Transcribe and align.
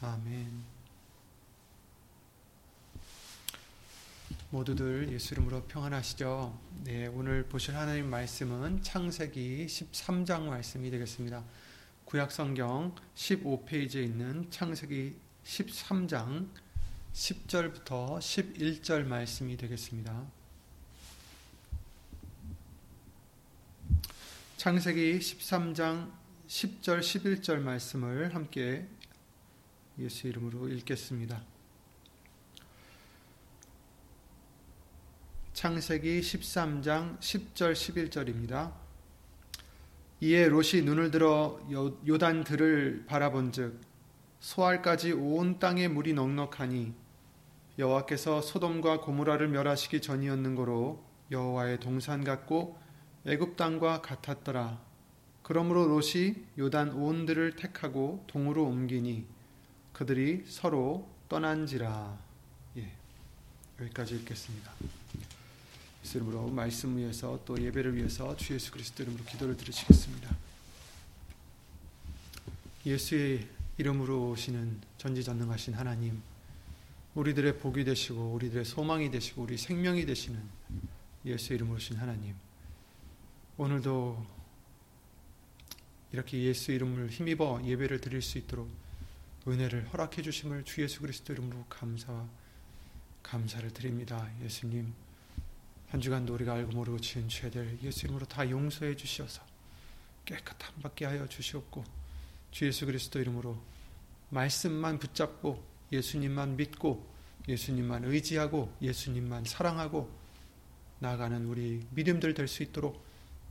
아멘. 0.00 0.62
모두들 4.50 5.12
예수 5.12 5.34
이름으로 5.34 5.64
평안하시죠? 5.64 6.56
네, 6.84 7.08
오늘 7.08 7.44
보실 7.48 7.76
하나님 7.76 8.08
말씀은 8.08 8.82
창세기 8.82 9.66
13장 9.66 10.42
말씀이 10.42 10.88
되겠습니다. 10.92 11.42
구약 12.04 12.30
성경 12.30 12.94
15페이지에 13.16 14.04
있는 14.04 14.48
창세기 14.52 15.16
13장 15.44 16.48
10절부터 17.12 18.18
11절 18.20 19.04
말씀이 19.04 19.56
되겠습니다. 19.56 20.24
창세기 24.58 25.18
13장 25.18 26.12
10절 26.46 27.00
11절 27.00 27.58
말씀을 27.58 28.32
함께 28.32 28.86
예수 29.98 30.28
이름으로 30.28 30.68
읽겠습니다. 30.68 31.42
창세기 35.52 36.20
13장 36.20 37.18
10절 37.18 37.72
11절입니다. 37.72 38.72
이에 40.20 40.48
롯이 40.48 40.82
눈을 40.84 41.10
들어 41.10 41.58
요단 42.06 42.44
들을 42.44 43.04
바라본즉 43.06 43.80
소알까지 44.38 45.12
온 45.12 45.58
땅에 45.58 45.88
물이 45.88 46.12
넉넉하니 46.12 46.94
여호와께서 47.76 48.40
소돔과 48.40 49.00
고모라를 49.00 49.48
멸하시기 49.48 50.00
전이었는고로 50.00 51.04
여호와의 51.32 51.80
동산 51.80 52.22
같고 52.22 52.78
애굽 53.26 53.56
땅과 53.56 54.02
같았더라. 54.02 54.80
그러므로 55.42 55.88
롯이 55.88 56.36
요단 56.56 56.92
온 56.92 57.26
들을 57.26 57.56
택하고 57.56 58.24
동으로 58.28 58.64
옮기니 58.64 59.37
그들이 59.92 60.44
서로 60.46 61.08
떠난지라. 61.28 62.18
예, 62.76 62.92
여기까지 63.80 64.14
읽겠습니다. 64.16 64.72
이름으로 66.14 66.48
말씀 66.48 66.96
위해서 66.96 67.38
또 67.44 67.60
예배를 67.60 67.94
위해서 67.96 68.34
주 68.36 68.54
예수 68.54 68.70
그리스도 68.70 69.02
이름으로 69.02 69.24
기도를 69.24 69.56
드리시겠습니다. 69.56 70.36
예수의 72.86 73.46
이름으로 73.76 74.30
오시는 74.30 74.80
전지전능하신 74.96 75.74
하나님, 75.74 76.22
우리들의 77.14 77.58
복이 77.58 77.84
되시고 77.84 78.32
우리들의 78.32 78.64
소망이 78.64 79.10
되시고 79.10 79.42
우리 79.42 79.58
생명이 79.58 80.06
되시는 80.06 80.40
예수 81.26 81.52
이름으로 81.52 81.76
오신 81.76 81.96
하나님, 81.96 82.34
오늘도 83.58 84.24
이렇게 86.12 86.42
예수 86.42 86.72
이름을 86.72 87.10
힘입어 87.10 87.60
예배를 87.64 88.00
드릴 88.00 88.22
수 88.22 88.38
있도록 88.38 88.68
은혜를 89.50 89.92
허락해 89.92 90.22
주심을 90.22 90.64
주 90.64 90.82
예수 90.82 91.00
그리스도 91.00 91.32
이름으로 91.32 91.64
감사와 91.68 92.28
감사를 93.22 93.70
드립니다. 93.72 94.30
예수님, 94.42 94.92
한 95.88 96.00
주간도 96.00 96.34
우리가 96.34 96.54
알고 96.54 96.72
모르고 96.72 96.98
지은 96.98 97.28
죄들 97.28 97.78
예수 97.82 98.06
이름으로 98.06 98.26
다 98.26 98.48
용서해 98.48 98.94
주시어서 98.96 99.42
깨끗함 100.24 100.80
받게 100.82 101.06
하여 101.06 101.26
주시옵고 101.26 101.84
주 102.50 102.66
예수 102.66 102.86
그리스도 102.86 103.18
이름으로 103.20 103.60
말씀만 104.30 104.98
붙잡고 104.98 105.62
예수님만 105.92 106.56
믿고 106.56 107.06
예수님만 107.48 108.04
의지하고 108.04 108.74
예수님만 108.82 109.44
사랑하고 109.44 110.10
나아가는 110.98 111.44
우리 111.46 111.86
믿음들 111.90 112.34
될 112.34 112.48
수 112.48 112.62
있도록 112.62 113.06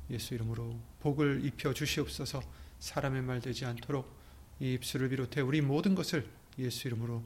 예수 0.09 0.35
이름으로 0.35 0.77
복을 0.99 1.43
입혀 1.43 1.73
주시옵소서 1.73 2.41
사람의 2.79 3.23
말 3.23 3.41
되지 3.41 3.65
않도록 3.65 4.16
이 4.59 4.73
입술을 4.73 5.09
비롯해 5.09 5.41
우리 5.41 5.61
모든 5.61 5.95
것을 5.95 6.27
예수 6.59 6.87
이름으로 6.87 7.23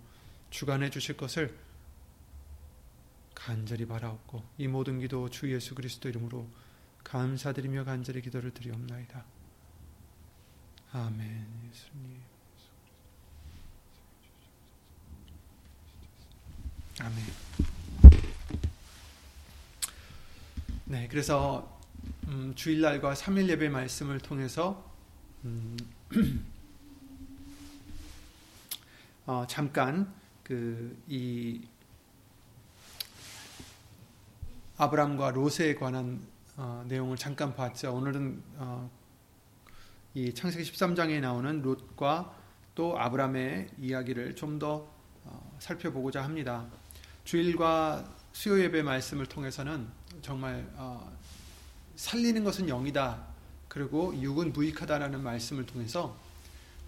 주관해 0.49 0.89
주실 0.89 1.15
것을 1.15 1.57
간절히 3.33 3.85
바라옵고 3.85 4.43
이 4.57 4.67
모든 4.67 4.99
기도 4.99 5.29
주 5.29 5.51
예수 5.51 5.73
그리스도 5.73 6.09
이름으로 6.09 6.47
감사드리며 7.03 7.85
간절히 7.85 8.21
기도를 8.21 8.53
드리옵나이다. 8.53 9.25
아멘. 10.93 11.47
예수님. 11.69 12.21
아멘. 16.99 17.25
네, 20.85 21.07
그래서 21.07 21.79
음, 22.27 22.53
주일날과 22.55 23.13
3일 23.13 23.47
예배 23.47 23.69
말씀을 23.69 24.19
통해서 24.19 24.93
음, 25.45 25.77
어, 29.31 29.47
잠깐 29.47 30.13
그 30.43 30.93
이 31.07 31.61
아브람과 34.75 35.31
롯에 35.31 35.75
관한 35.75 36.21
어, 36.57 36.83
내용을 36.89 37.15
잠깐 37.15 37.55
봤죠. 37.55 37.93
오늘은 37.93 38.43
어, 38.57 38.91
이 40.15 40.33
창세기 40.33 40.69
13장에 40.69 41.21
나오는 41.21 41.61
롯과 41.61 42.35
또 42.75 42.99
아브람의 42.99 43.69
이야기를 43.79 44.35
좀더 44.35 44.91
어, 45.23 45.55
살펴보고자 45.59 46.21
합니다. 46.25 46.67
주일과 47.23 48.03
수요 48.33 48.59
예배 48.61 48.81
말씀을 48.81 49.27
통해서는 49.27 49.87
정말 50.21 50.69
어, 50.75 51.09
살리는 51.95 52.43
것은 52.43 52.67
영이다. 52.67 53.27
그리고 53.69 54.13
육은 54.13 54.51
무익하다라는 54.51 55.23
말씀을 55.23 55.65
통해서 55.65 56.17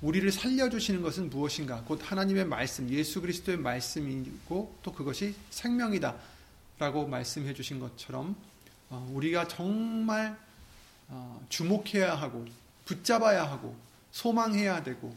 우리를 0.04 0.34
살려주시는 0.34 1.02
것은 1.02 1.30
무엇인가? 1.30 1.82
곧 1.86 2.02
하나님의 2.04 2.44
말씀, 2.44 2.90
예수 2.90 3.22
그리스도의 3.22 3.58
말씀이고 3.58 4.76
또 4.84 4.94
그것이 4.94 5.34
생명이다. 5.50 6.14
라고 6.78 7.08
말씀해 7.08 7.54
주신 7.54 7.80
것처럼 7.80 8.36
어, 8.90 9.10
우리가 9.14 9.48
정말 9.48 10.38
어, 11.08 11.42
주목해야 11.48 12.16
하고 12.16 12.46
붙잡아야 12.84 13.50
하고 13.50 13.78
소망해야 14.12 14.84
되고 14.84 15.16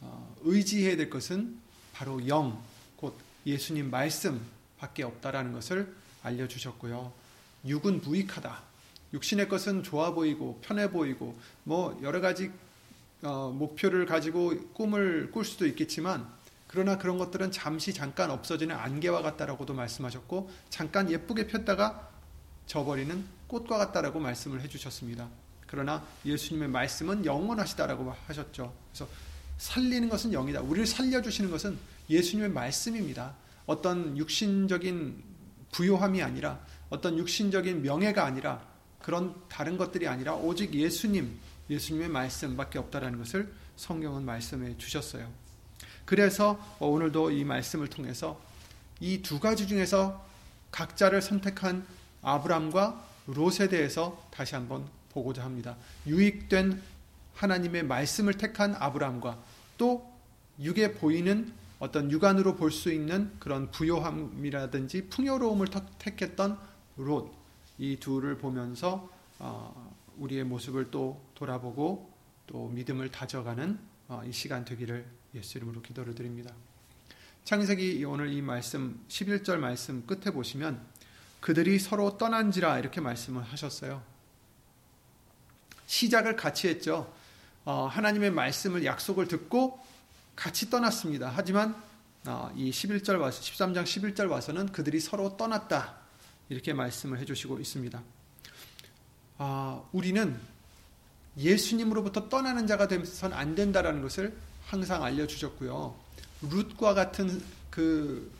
어, 0.00 0.34
의지해야 0.40 0.96
될 0.96 1.10
것은 1.10 1.58
바로 1.92 2.26
영, 2.26 2.62
곧 2.96 3.14
예수님 3.44 3.90
말씀밖에 3.90 5.02
없다라는 5.02 5.52
것을 5.52 5.94
알려주셨고요. 6.22 7.12
육은 7.66 8.00
무익하다. 8.00 8.62
육신의 9.12 9.50
것은 9.50 9.82
좋아 9.82 10.12
보이고 10.12 10.58
편해 10.62 10.90
보이고 10.90 11.38
뭐 11.64 12.00
여러 12.02 12.22
가지 12.22 12.50
목표를 13.28 14.06
가지고 14.06 14.54
꿈을 14.72 15.30
꿀 15.30 15.44
수도 15.44 15.66
있겠지만 15.66 16.26
그러나 16.66 16.98
그런 16.98 17.18
것들은 17.18 17.50
잠시 17.50 17.92
잠깐 17.92 18.30
없어지는 18.30 18.74
안개와 18.74 19.22
같다라고도 19.22 19.74
말씀하셨고 19.74 20.50
잠깐 20.70 21.10
예쁘게 21.10 21.46
폈다가 21.46 22.10
져버리는 22.66 23.24
꽃과 23.46 23.78
같다라고 23.78 24.18
말씀을 24.20 24.62
해주셨습니다. 24.62 25.28
그러나 25.66 26.04
예수님의 26.24 26.68
말씀은 26.68 27.24
영원하시다라고 27.24 28.14
하셨죠. 28.26 28.74
그래서 28.90 29.08
살리는 29.58 30.08
것은 30.08 30.32
영이다. 30.32 30.60
우리를 30.62 30.86
살려주시는 30.86 31.50
것은 31.50 31.78
예수님의 32.10 32.50
말씀입니다. 32.50 33.34
어떤 33.66 34.16
육신적인 34.16 35.22
부요함이 35.70 36.22
아니라 36.22 36.60
어떤 36.90 37.16
육신적인 37.18 37.82
명예가 37.82 38.24
아니라 38.24 38.62
그런 39.00 39.34
다른 39.48 39.76
것들이 39.76 40.08
아니라 40.08 40.34
오직 40.34 40.74
예수님, 40.74 41.38
예수님의 41.72 42.08
말씀밖에 42.08 42.78
없다라는 42.78 43.18
것을 43.18 43.52
성경은 43.76 44.24
말씀해 44.24 44.76
주셨어요. 44.78 45.28
그래서 46.04 46.58
오늘도 46.80 47.30
이 47.30 47.44
말씀을 47.44 47.88
통해서 47.88 48.40
이 49.00 49.22
두 49.22 49.40
가지 49.40 49.66
중에서 49.66 50.24
각자를 50.70 51.22
선택한 51.22 51.84
아브람과 52.22 53.04
롯에 53.26 53.68
대해서 53.68 54.22
다시 54.30 54.54
한번 54.54 54.86
보고자 55.12 55.44
합니다. 55.44 55.76
유익된 56.06 56.80
하나님의 57.34 57.84
말씀을 57.84 58.34
택한 58.34 58.74
아브람과 58.78 59.38
또 59.78 60.10
육에 60.60 60.92
보이는 60.92 61.52
어떤 61.78 62.10
육안으로 62.10 62.54
볼 62.56 62.70
수 62.70 62.92
있는 62.92 63.32
그런 63.40 63.70
부요함이라든지 63.70 65.08
풍요로움을 65.08 65.66
택했던 65.98 66.58
롯, 66.96 67.32
이 67.78 67.96
둘을 67.98 68.38
보면서 68.38 69.08
어, 69.38 69.96
우리의 70.18 70.44
모습을 70.44 70.90
또 70.90 71.22
돌아보고 71.34 72.12
또 72.46 72.68
믿음을 72.68 73.10
다져가는 73.10 73.78
어, 74.08 74.22
이 74.26 74.32
시간 74.32 74.64
되기를 74.64 75.06
예수 75.34 75.58
이름으로 75.58 75.82
기도를 75.82 76.14
드립니다. 76.14 76.54
창세기 77.44 78.04
오늘 78.04 78.32
이 78.32 78.40
말씀 78.40 79.04
11절 79.08 79.56
말씀 79.56 80.06
끝에 80.06 80.32
보시면 80.32 80.80
그들이 81.40 81.78
서로 81.78 82.18
떠난지라 82.18 82.78
이렇게 82.78 83.00
말씀을 83.00 83.42
하셨어요. 83.42 84.02
시작을 85.86 86.36
같이 86.36 86.68
했죠. 86.68 87.12
어, 87.64 87.86
하나님의 87.86 88.30
말씀을 88.30 88.84
약속을 88.84 89.28
듣고 89.28 89.80
같이 90.36 90.70
떠났습니다. 90.70 91.32
하지만 91.34 91.80
어, 92.26 92.52
이 92.54 92.70
11절 92.70 93.18
와서 93.18 93.40
13장 93.40 93.84
11절 93.84 94.28
와서는 94.28 94.72
그들이 94.72 95.00
서로 95.00 95.36
떠났다. 95.36 95.96
이렇게 96.48 96.72
말씀을 96.72 97.18
해 97.18 97.24
주시고 97.24 97.58
있습니다. 97.58 98.02
아, 99.38 99.82
우리는 99.92 100.38
예수님으로부터 101.36 102.28
떠나는 102.28 102.66
자가 102.66 102.88
되서는 102.88 103.36
안 103.36 103.54
된다라는 103.54 104.02
것을 104.02 104.36
항상 104.66 105.02
알려 105.02 105.26
주셨고요. 105.26 105.94
룻과 106.42 106.94
같은 106.94 107.42
그 107.70 108.30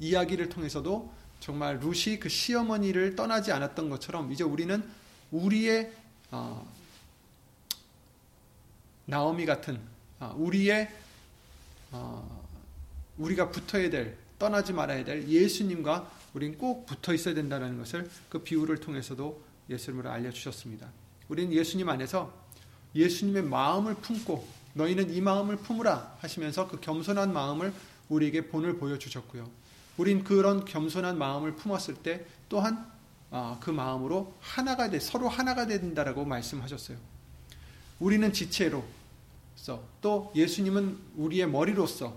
이야기를 0.00 0.48
통해서도 0.48 1.12
정말 1.40 1.78
룻이 1.78 2.18
그 2.18 2.28
시어머니를 2.28 3.16
떠나지 3.16 3.52
않았던 3.52 3.88
것처럼 3.90 4.32
이제 4.32 4.44
우리는 4.44 4.82
우리의 5.30 5.92
어, 6.30 6.66
나오미 9.06 9.46
같은 9.46 9.80
어, 10.18 10.34
우리의 10.36 10.90
어, 11.92 12.46
우리가 13.18 13.50
붙어야 13.50 13.90
될 13.90 14.16
떠나지 14.38 14.72
말아야 14.72 15.04
될 15.04 15.28
예수님과 15.28 16.10
우린 16.34 16.56
꼭 16.56 16.86
붙어 16.86 17.12
있어야 17.12 17.34
된다는 17.34 17.78
것을 17.78 18.08
그 18.28 18.42
비유를 18.42 18.78
통해서도 18.78 19.42
예수님을 19.70 20.06
알려주셨습니다. 20.06 20.88
우리는 21.28 21.52
예수님 21.52 21.88
안에서 21.88 22.32
예수님의 22.94 23.44
마음을 23.44 23.94
품고 23.94 24.46
너희는 24.74 25.14
이 25.14 25.20
마음을 25.20 25.56
품으라 25.56 26.16
하시면서 26.20 26.68
그 26.68 26.80
겸손한 26.80 27.32
마음을 27.32 27.72
우리에게 28.08 28.48
본을 28.48 28.78
보여주셨고요. 28.78 29.48
우린 29.96 30.24
그런 30.24 30.64
겸손한 30.64 31.18
마음을 31.18 31.54
품었을 31.54 31.94
때 31.96 32.26
또한 32.48 32.90
아, 33.30 33.58
그 33.60 33.70
마음으로 33.70 34.34
하나가 34.40 34.90
돼 34.90 34.98
서로 34.98 35.28
하나가 35.28 35.66
된다라고 35.66 36.24
말씀하셨어요. 36.24 36.98
우리는 38.00 38.32
지체로서 38.32 39.84
또 40.00 40.32
예수님은 40.34 40.98
우리의 41.16 41.48
머리로서 41.48 42.16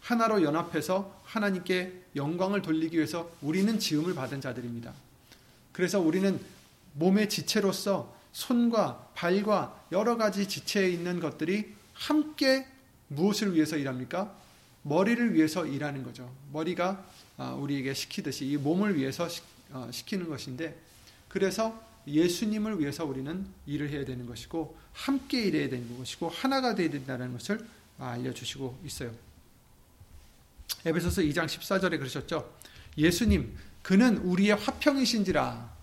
하나로 0.00 0.42
연합해서 0.42 1.20
하나님께 1.24 2.02
영광을 2.16 2.62
돌리기 2.62 2.96
위해서 2.96 3.30
우리는 3.40 3.78
지음을 3.78 4.14
받은 4.14 4.40
자들입니다. 4.40 4.92
그래서 5.72 6.00
우리는 6.00 6.40
몸의 6.98 7.28
지체로서 7.28 8.14
손과 8.32 9.10
발과 9.14 9.86
여러 9.92 10.16
가지 10.16 10.46
지체에 10.46 10.90
있는 10.90 11.20
것들이 11.20 11.74
함께 11.94 12.66
무엇을 13.08 13.54
위해서 13.54 13.76
일합니까? 13.76 14.34
머리를 14.82 15.34
위해서 15.34 15.66
일하는 15.66 16.02
거죠. 16.02 16.32
머리가 16.52 17.04
아, 17.36 17.52
우리에게 17.52 17.94
시키듯이 17.94 18.46
이 18.46 18.56
몸을 18.56 18.96
위해서 18.96 19.28
어, 19.70 19.88
시키는 19.92 20.28
것인데 20.28 20.76
그래서 21.28 21.80
예수님을 22.06 22.80
위해서 22.80 23.04
우리는 23.04 23.46
일을 23.66 23.90
해야 23.90 24.04
되는 24.04 24.26
것이고 24.26 24.76
함께 24.92 25.42
일해야 25.42 25.68
되는 25.68 25.96
것이고 25.98 26.28
하나가 26.28 26.74
되어야 26.74 26.90
된다는 26.90 27.32
것을 27.32 27.64
알려주시고 27.98 28.80
있어요. 28.86 29.12
에베소서 30.84 31.22
2장 31.22 31.46
14절에 31.46 31.98
그러셨죠. 31.98 32.54
예수님 32.96 33.56
그는 33.82 34.18
우리의 34.18 34.56
화평이신지라 34.56 35.77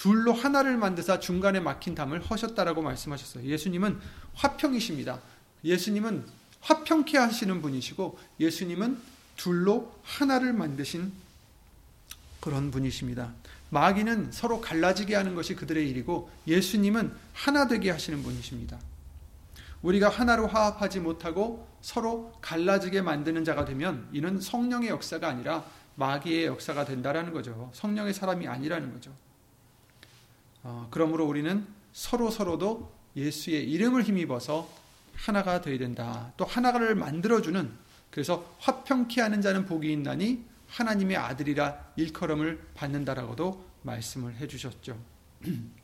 둘로 0.00 0.32
하나를 0.32 0.78
만드사 0.78 1.20
중간에 1.20 1.60
막힌 1.60 1.94
담을 1.94 2.22
허셨다라고 2.22 2.80
말씀하셨어요. 2.80 3.44
예수님은 3.44 4.00
화평이십니다. 4.32 5.20
예수님은 5.62 6.24
화평케 6.62 7.18
하시는 7.18 7.60
분이시고 7.60 8.18
예수님은 8.40 8.98
둘로 9.36 9.94
하나를 10.02 10.54
만드신 10.54 11.12
그런 12.40 12.70
분이십니다. 12.70 13.34
마귀는 13.68 14.32
서로 14.32 14.62
갈라지게 14.62 15.14
하는 15.14 15.34
것이 15.34 15.54
그들의 15.54 15.86
일이고 15.90 16.30
예수님은 16.46 17.14
하나 17.34 17.68
되게 17.68 17.90
하시는 17.90 18.22
분이십니다. 18.22 18.78
우리가 19.82 20.08
하나로 20.08 20.46
화합하지 20.46 21.00
못하고 21.00 21.68
서로 21.82 22.32
갈라지게 22.40 23.02
만드는 23.02 23.44
자가 23.44 23.66
되면 23.66 24.08
이는 24.14 24.40
성령의 24.40 24.88
역사가 24.88 25.28
아니라 25.28 25.62
마귀의 25.96 26.46
역사가 26.46 26.86
된다라는 26.86 27.34
거죠. 27.34 27.70
성령의 27.74 28.14
사람이 28.14 28.48
아니라는 28.48 28.94
거죠. 28.94 29.14
어, 30.62 30.88
그러므로 30.90 31.26
우리는 31.26 31.66
서로 31.92 32.30
서로도 32.30 32.92
예수의 33.16 33.70
이름을 33.70 34.02
힘입어서 34.02 34.68
하나가 35.14 35.60
되어야 35.60 35.78
된다. 35.78 36.32
또 36.36 36.44
하나를 36.44 36.94
만들어주는 36.94 37.70
그래서 38.10 38.54
화평케 38.58 39.20
하는 39.20 39.40
자는 39.40 39.66
복이 39.66 39.90
있나니 39.92 40.44
하나님의 40.68 41.16
아들이라 41.16 41.92
일컬음을 41.96 42.68
받는다라고도 42.74 43.64
말씀을 43.82 44.36
해주셨죠. 44.36 44.98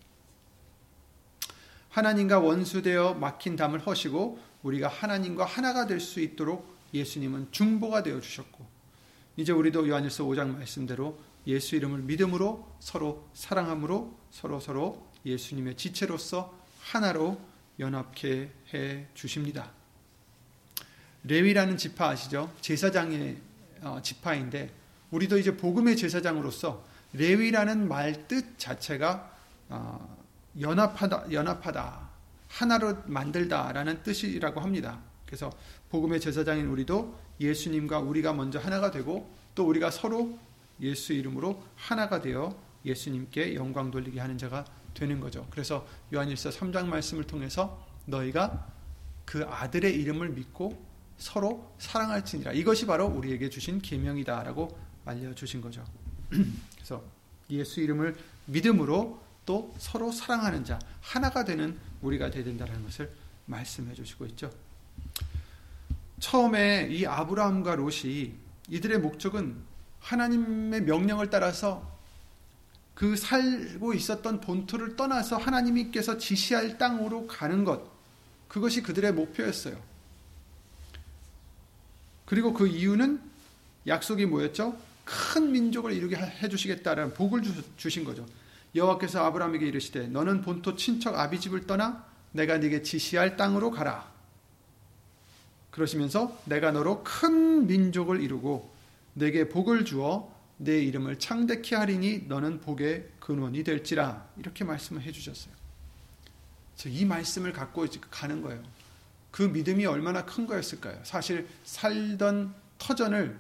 하나님과 1.91 2.41
원수되어 2.41 3.15
막힌 3.15 3.57
담을 3.57 3.81
허시고 3.81 4.39
우리가 4.63 4.89
하나님과 4.89 5.45
하나가 5.45 5.87
될 5.87 6.01
수 6.01 6.21
있도록 6.21 6.77
예수님은 6.93 7.49
중보가 7.51 8.03
되어 8.03 8.21
주셨고 8.21 8.67
이제 9.37 9.53
우리도 9.53 9.89
요한일서 9.89 10.25
5장 10.25 10.57
말씀대로 10.57 11.19
예수 11.47 11.77
이름을 11.77 12.01
믿음으로 12.03 12.77
서로 12.81 13.29
사랑함으로 13.35 14.19
서로 14.31 14.61
서로 14.61 15.07
예수님의 15.25 15.77
지체로서 15.77 16.57
하나로 16.81 17.41
연합케 17.79 18.51
해 18.75 19.07
주십니다. 19.15 19.71
레위라는 21.25 21.77
지파 21.77 22.11
아시죠? 22.11 22.53
제사장의 22.61 23.37
어, 23.83 24.01
지파인데 24.03 24.73
우리도 25.11 25.39
이제 25.39 25.57
복음의 25.57 25.97
제사장으로서 25.97 26.85
레위라는 27.13 27.89
말 27.89 28.27
뜻 28.29 28.59
자체가 28.59 29.37
어, 29.69 30.17
연합하다, 30.61 31.33
연합하다, 31.33 32.09
하나로 32.49 33.03
만들다라는 33.07 34.03
뜻이라고 34.03 34.61
합니다. 34.61 35.01
그래서 35.27 35.51
복음의 35.91 36.21
제사장인 36.21 36.67
우리도 36.67 37.19
예수님과 37.41 37.99
우리가 37.99 38.33
먼저 38.33 38.59
하나가 38.59 38.91
되고 38.91 39.31
또 39.55 39.67
우리가 39.67 39.91
서로 39.91 40.39
예수 40.81 41.13
이름으로 41.13 41.63
하나가 41.75 42.21
되어 42.21 42.57
예수님께 42.85 43.55
영광 43.55 43.91
돌리게 43.91 44.21
하는 44.21 44.39
자가 44.39 44.65
되는 44.95 45.21
거죠. 45.21 45.47
그래서 45.51 45.87
요한일서 46.13 46.51
3장 46.51 46.87
말씀을 46.87 47.25
통해서 47.25 47.85
너희가 48.07 48.67
그 49.25 49.45
아들의 49.45 49.95
이름을 49.95 50.31
믿고 50.31 50.85
서로 51.19 51.75
사랑할지니라. 51.79 52.53
이것이 52.53 52.87
바로 52.87 53.07
우리에게 53.07 53.51
주신 53.51 53.81
계명이다라고 53.81 54.79
알려 55.05 55.35
주신 55.35 55.61
거죠. 55.61 55.85
그래서 56.75 57.03
예수 57.51 57.81
이름을 57.81 58.17
믿음으로 58.47 59.21
또 59.45 59.75
서로 59.79 60.11
사랑하는 60.11 60.65
자, 60.65 60.79
하나가 61.01 61.45
되는 61.45 61.79
우리가 62.03 62.31
되야 62.31 62.45
된다는 62.45 62.83
것을 62.85 63.11
말씀해 63.47 63.95
주시고 63.95 64.27
있죠. 64.27 64.51
처음에 66.19 66.89
이 66.91 67.07
아브라함과 67.07 67.77
롯이 67.77 68.35
이들의 68.69 68.99
목적은 68.99 69.57
하나님의 70.07 70.83
명령을 70.83 71.31
따라서 71.31 71.97
그 72.95 73.17
살고 73.17 73.93
있었던 73.93 74.41
본토를 74.41 74.97
떠나서 74.97 75.37
하나님께서 75.37 76.17
지시할 76.17 76.79
땅으로 76.79 77.27
가는 77.27 77.65
것, 77.65 77.83
그것이 78.49 78.83
그들의 78.83 79.13
목표였어요. 79.13 79.77
그리고 82.25 82.55
그 82.55 82.67
이유는 82.69 83.21
약속이 83.87 84.27
뭐였죠? 84.27 84.77
큰 85.05 85.53
민족을 85.53 85.93
이루게 85.93 86.17
해주시겠다라는 86.17 87.15
복을 87.15 87.43
주신 87.77 88.05
거죠. 88.05 88.27
여호와께서 88.75 89.25
아브라함에게 89.25 89.67
이르시되 89.67 90.09
너는 90.09 90.43
본토 90.43 90.77
친척 90.77 91.19
아비집을 91.19 91.67
떠나 91.67 92.05
내가 92.33 92.59
네게 92.59 92.83
지시할 92.83 93.37
땅으로 93.37 93.71
가라. 93.71 94.11
그러시면서 95.71 96.41
내가 96.45 96.71
너로 96.73 97.03
큰 97.05 97.67
민족을 97.67 98.21
이루고 98.21 98.76
내게 99.17 99.49
복을 99.49 99.87
주어 99.87 100.31
내 100.59 100.79
이름을 100.79 101.19
창대케 101.19 101.75
하리니 101.75 102.25
너는 102.29 102.61
복의 102.61 103.09
근원이 103.19 103.65
될지라 103.65 104.29
이렇게 104.37 104.63
말씀을 104.65 105.03
해주셨어요. 105.03 105.55
이 106.87 107.05
말씀을 107.07 107.53
갖고 107.55 107.87
가는 108.11 108.43
거예요. 108.43 108.63
그 109.31 109.43
믿음이 109.43 109.87
얼마나 109.87 110.25
큰 110.27 110.47
거였을까요? 110.47 111.01
사실 111.03 111.49
살던 111.65 112.55
터전을 112.79 113.39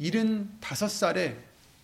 75살에 0.00 1.38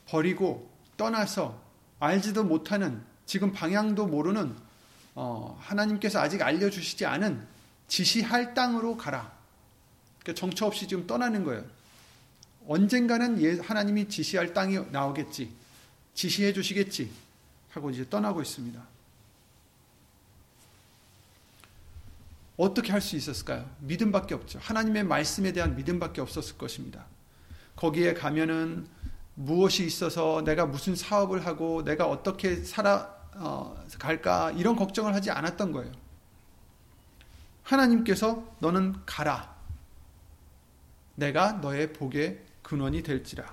버리고 0.06 0.68
떠나서 0.96 1.60
알지도 2.00 2.42
못하는 2.42 3.02
지금 3.24 3.52
방향도 3.52 4.08
모르는 4.08 4.54
어, 5.14 5.56
하나님께서 5.60 6.20
아직 6.20 6.42
알려주시지 6.42 7.06
않은 7.06 7.46
지시할 7.86 8.54
땅으로 8.54 8.96
가라. 8.96 9.32
그러니까 10.20 10.40
정처 10.40 10.66
없이 10.66 10.88
지금 10.88 11.06
떠나는 11.06 11.44
거예요. 11.44 11.64
언젠가는 12.66 13.42
예, 13.42 13.58
하나님이 13.58 14.08
지시할 14.08 14.52
땅이 14.54 14.78
나오겠지. 14.90 15.52
지시해 16.14 16.52
주시겠지. 16.52 17.10
하고 17.70 17.90
이제 17.90 18.08
떠나고 18.08 18.42
있습니다. 18.42 18.82
어떻게 22.56 22.92
할 22.92 23.00
수 23.00 23.16
있었을까요? 23.16 23.68
믿음밖에 23.80 24.34
없죠. 24.34 24.58
하나님의 24.60 25.04
말씀에 25.04 25.52
대한 25.52 25.74
믿음밖에 25.74 26.20
없었을 26.20 26.58
것입니다. 26.58 27.06
거기에 27.76 28.14
가면은 28.14 28.86
무엇이 29.34 29.84
있어서 29.86 30.42
내가 30.44 30.66
무슨 30.66 30.94
사업을 30.94 31.46
하고 31.46 31.82
내가 31.82 32.06
어떻게 32.06 32.56
살아 32.56 33.16
어, 33.34 33.74
갈까 33.98 34.50
이런 34.52 34.76
걱정을 34.76 35.14
하지 35.14 35.30
않았던 35.30 35.72
거예요. 35.72 35.90
하나님께서 37.62 38.46
너는 38.58 38.94
가라. 39.06 39.56
내가 41.14 41.52
너의 41.54 41.92
복의 41.94 42.40
근원이 42.72 43.02
될지라. 43.02 43.44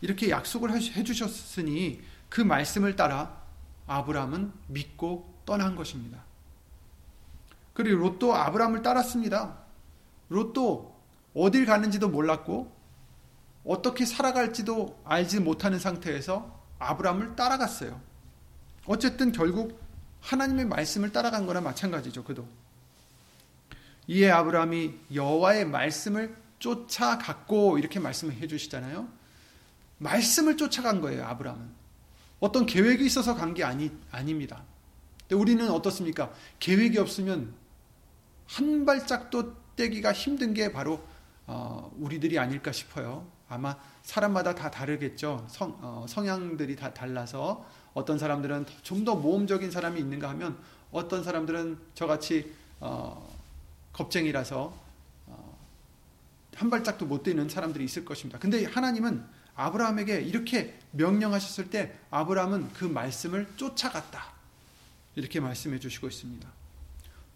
이렇게 0.00 0.30
약속을 0.30 0.72
해주셨으니 0.72 2.02
그 2.28 2.40
말씀을 2.40 2.96
따라 2.96 3.40
아브라함은 3.86 4.52
믿고 4.66 5.32
떠난 5.46 5.76
것입니다. 5.76 6.18
그리고 7.74 8.00
롯도 8.00 8.34
아브라함을 8.34 8.82
따랐습니다. 8.82 9.56
롯도 10.30 10.96
어딜 11.32 11.64
가는지도 11.64 12.08
몰랐고 12.08 12.76
어떻게 13.64 14.04
살아갈지도 14.04 15.00
알지 15.04 15.38
못하는 15.38 15.78
상태에서 15.78 16.60
아브라함을 16.80 17.36
따라갔어요. 17.36 18.00
어쨌든 18.86 19.30
결국 19.30 19.80
하나님의 20.22 20.64
말씀을 20.64 21.12
따라간 21.12 21.46
거나 21.46 21.60
마찬가지죠. 21.60 22.24
그도. 22.24 22.48
이에 24.08 24.28
아브라함이 24.28 24.98
여호와의 25.14 25.66
말씀을 25.66 26.47
쫓아갔고 26.58 27.78
이렇게 27.78 28.00
말씀을 28.00 28.34
해 28.34 28.46
주시잖아요. 28.46 29.08
말씀을 29.98 30.56
쫓아간 30.56 31.00
거예요, 31.00 31.24
아브라함은. 31.26 31.68
어떤 32.40 32.66
계획이 32.66 33.04
있어서 33.06 33.34
간 33.34 33.54
게 33.54 33.64
아니, 33.64 33.90
아닙니다. 34.10 34.62
근데 35.20 35.34
우리는 35.34 35.68
어떻습니까? 35.70 36.32
계획이 36.60 36.98
없으면 36.98 37.52
한 38.46 38.84
발짝도 38.86 39.54
떼기가 39.76 40.12
힘든 40.12 40.54
게 40.54 40.72
바로 40.72 41.00
어, 41.46 41.90
우리들이 41.98 42.38
아닐까 42.38 42.72
싶어요. 42.72 43.26
아마 43.48 43.76
사람마다 44.02 44.54
다 44.54 44.70
다르겠죠. 44.70 45.46
성, 45.48 45.76
어, 45.80 46.04
성향들이 46.08 46.76
다 46.76 46.92
달라서 46.92 47.64
어떤 47.94 48.18
사람들은 48.18 48.66
좀 48.82 49.04
더 49.04 49.14
모험적인 49.16 49.70
사람이 49.70 49.98
있는가 50.00 50.28
하면 50.30 50.58
어떤 50.92 51.24
사람들은 51.24 51.78
저같이 51.94 52.52
어, 52.80 53.34
겁쟁이라서 53.92 54.58
어, 54.64 54.87
한 56.58 56.70
발짝도 56.70 57.06
못 57.06 57.22
뛰는 57.22 57.48
사람들이 57.48 57.84
있을 57.84 58.04
것입니다. 58.04 58.40
근데 58.40 58.64
하나님은 58.64 59.24
아브라함에게 59.54 60.22
이렇게 60.22 60.76
명령하셨을 60.90 61.70
때 61.70 61.96
아브라함은 62.10 62.72
그 62.72 62.84
말씀을 62.84 63.46
쫓아갔다. 63.56 64.32
이렇게 65.14 65.38
말씀해 65.38 65.78
주시고 65.78 66.08
있습니다. 66.08 66.48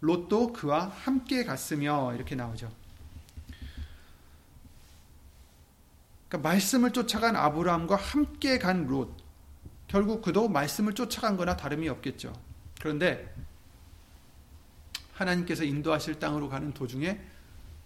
롯도 0.01 0.51
그와 0.51 0.89
함께 0.89 1.45
갔으며 1.45 2.13
이렇게 2.15 2.35
나오죠. 2.35 2.69
그러니까 6.27 6.49
말씀을 6.49 6.91
쫓아간 6.91 7.37
아브라함과 7.37 7.95
함께 7.95 8.59
간 8.59 8.87
롯. 8.87 9.15
결국 9.87 10.21
그도 10.21 10.49
말씀을 10.49 10.95
쫓아간 10.95 11.37
거나 11.37 11.55
다름이 11.55 11.87
없겠죠. 11.87 12.33
그런데 12.81 13.33
하나님께서 15.13 15.63
인도하실 15.63 16.19
땅으로 16.19 16.49
가는 16.49 16.73
도중에 16.73 17.11
어, 17.11 17.32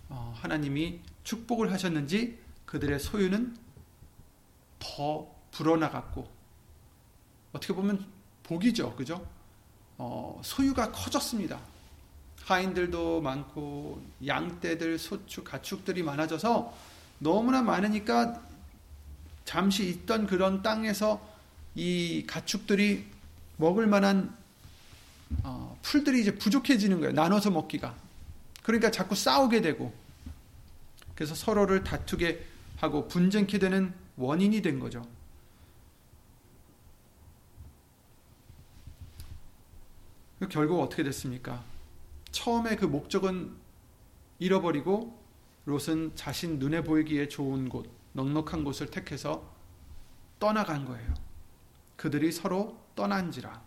하나님이 0.10 1.00
축복을 1.24 1.72
하셨는지 1.72 2.38
그들의 2.66 3.00
소유는 3.00 3.56
더 4.80 5.28
불어나갔고 5.52 6.28
어떻게 7.54 7.74
보면 7.74 8.06
복이죠, 8.44 8.96
그죠? 8.96 9.26
어, 9.98 10.40
소유가 10.44 10.92
커졌습니다. 10.92 11.60
하인들도 12.44 13.22
많고 13.22 14.02
양떼들, 14.26 14.98
소축, 15.00 15.44
가축들이 15.44 16.04
많아져서 16.04 16.74
너무나 17.20 17.62
많으니까 17.62 18.42
잠시 19.44 19.90
있던 19.90 20.28
그런 20.28 20.62
땅에서 20.62 21.26
이 21.76 22.26
가축들이 22.28 23.06
먹을 23.58 23.88
만한 23.88 24.36
어, 25.44 25.78
풀들이 25.82 26.22
이제 26.22 26.36
부족해지는 26.36 27.00
거예요. 27.00 27.14
나눠서 27.14 27.52
먹기가. 27.52 27.96
그러니까 28.68 28.92
자꾸 28.92 29.16
싸우게 29.16 29.62
되고 29.62 29.94
그래서 31.16 31.34
서로를 31.36 31.86
다투게 31.86 32.46
하고 32.76 33.08
분쟁케 33.08 33.60
되는 33.60 33.94
원인이 34.18 34.62
된 34.62 34.78
거죠. 34.82 35.08
결국 40.50 40.82
어떻게 40.82 41.02
됐습니까? 41.04 41.64
처음에 42.32 42.76
그 42.76 42.84
목적은 42.84 43.56
잃어버리고 44.38 45.18
롯은 45.64 46.18
자신 46.18 46.60
눈에 46.60 46.84
보이기에 46.84 47.30
좋은 47.30 47.70
곳, 47.70 47.90
넉넉한 48.12 48.66
곳을 48.66 48.92
택해서 48.92 49.50
떠나간 50.40 50.84
거예요. 50.84 51.14
그들이 51.96 52.34
서로 52.34 52.78
떠난지라. 52.96 53.62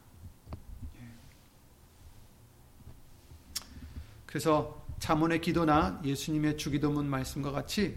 예. 0.96 1.08
그래서 4.26 4.79
자문의 5.00 5.40
기도나 5.40 6.00
예수님의 6.04 6.56
주기도문 6.56 7.06
말씀과 7.06 7.50
같이 7.50 7.96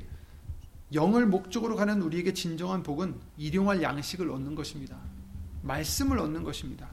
영을 0.93 1.25
목적으로 1.25 1.75
가는 1.75 2.01
우리에게 2.01 2.33
진정한 2.33 2.81
복은 2.81 3.19
일용할 3.37 3.83
양식을 3.83 4.31
얻는 4.31 4.55
것입니다. 4.55 4.97
말씀을 5.61 6.17
얻는 6.19 6.43
것입니다. 6.43 6.89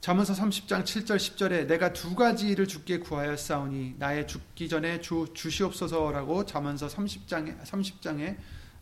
잠언서 0.00 0.32
30장 0.32 0.82
7절 0.82 1.16
10절에 1.16 1.66
내가 1.66 1.92
두 1.92 2.16
가지 2.16 2.48
일을 2.48 2.66
주께 2.66 2.98
구하였사오니 2.98 3.96
나의 3.98 4.26
죽기 4.26 4.68
전에 4.68 5.00
주 5.00 5.28
주시옵소서라고 5.32 6.44
잠언서 6.44 6.88
30장에 6.88 7.62
30장에 7.62 8.36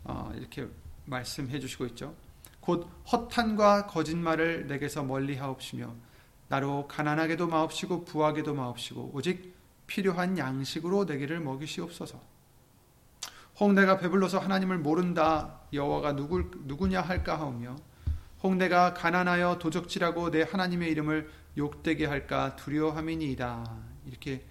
어, 0.05 0.33
이렇게 0.35 0.67
말씀해 1.05 1.61
주시고 1.61 1.87
있죠. 1.87 2.15
곧 2.61 2.89
허탄과 3.11 3.89
거짓말을 3.89 4.67
내게서 4.67 5.03
멀리 5.03 5.37
하옵시며 5.37 5.93
나로 6.51 6.89
가난하게도 6.89 7.47
마옵시고 7.47 8.05
부하게도 8.05 8.55
마옵시고 8.55 9.13
오직 9.15 9.55
필요한 9.87 10.37
양식으로 10.37 11.05
내게를 11.05 11.39
먹이시옵소서. 11.39 12.21
혹 13.61 13.73
내가 13.73 13.99
배불러서 13.99 14.41
하나님을 14.41 14.79
모른다 14.79 15.61
여호와가 15.73 16.17
누굴 16.17 16.51
누구냐 16.65 17.03
할까 17.03 17.39
하오며 17.39 17.77
혹 18.43 18.57
내가 18.57 18.95
가난하여 18.95 19.59
도적질하고 19.61 20.33
내 20.33 20.43
하나님의 20.43 20.91
이름을 20.91 21.31
욕되게 21.57 22.07
할까 22.07 22.57
두려함이니이다 22.57 23.77
이렇게 24.07 24.45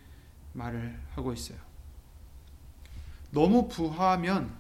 말을 0.54 0.98
하고 1.16 1.34
있어요. 1.34 1.58
너무 3.32 3.68
부하면 3.68 4.56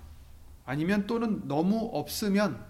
아니면 0.65 1.07
또는 1.07 1.47
너무 1.47 1.89
없으면 1.93 2.65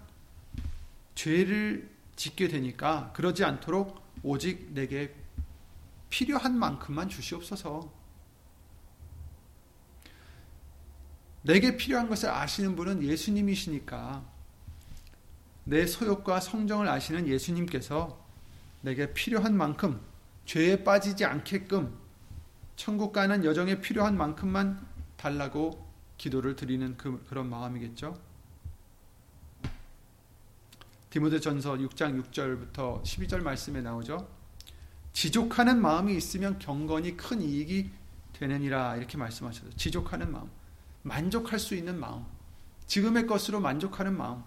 죄를 1.16 1.90
짓게 2.20 2.48
되니까 2.48 3.12
그러지 3.14 3.44
않도록 3.44 3.98
오직 4.22 4.74
내게 4.74 5.14
필요한 6.10 6.58
만큼만 6.58 7.08
주시옵소서. 7.08 7.90
내게 11.40 11.78
필요한 11.78 12.10
것을 12.10 12.28
아시는 12.28 12.76
분은 12.76 13.02
예수님이시니까 13.02 14.22
내 15.64 15.86
소욕과 15.86 16.40
성정을 16.40 16.88
아시는 16.88 17.26
예수님께서 17.26 18.22
내게 18.82 19.14
필요한 19.14 19.56
만큼 19.56 19.98
죄에 20.44 20.84
빠지지 20.84 21.24
않게끔 21.24 21.98
천국 22.76 23.12
가는 23.12 23.46
여정에 23.46 23.80
필요한 23.80 24.18
만큼만 24.18 24.86
달라고 25.16 25.90
기도를 26.18 26.54
드리는 26.54 26.98
그, 26.98 27.24
그런 27.30 27.48
마음이겠죠. 27.48 28.29
디모데전서 31.10 31.74
6장 31.74 32.22
6절부터 32.22 33.02
12절 33.02 33.42
말씀에 33.42 33.82
나오죠. 33.82 34.28
지족하는 35.12 35.82
마음이 35.82 36.16
있으면 36.16 36.58
경건이 36.58 37.16
큰 37.16 37.42
이익이 37.42 37.90
되느니라 38.32 38.96
이렇게 38.96 39.18
말씀하셨어요. 39.18 39.72
지족하는 39.76 40.30
마음, 40.30 40.48
만족할 41.02 41.58
수 41.58 41.74
있는 41.74 41.98
마음, 41.98 42.24
지금의 42.86 43.26
것으로 43.26 43.60
만족하는 43.60 44.16
마음. 44.16 44.42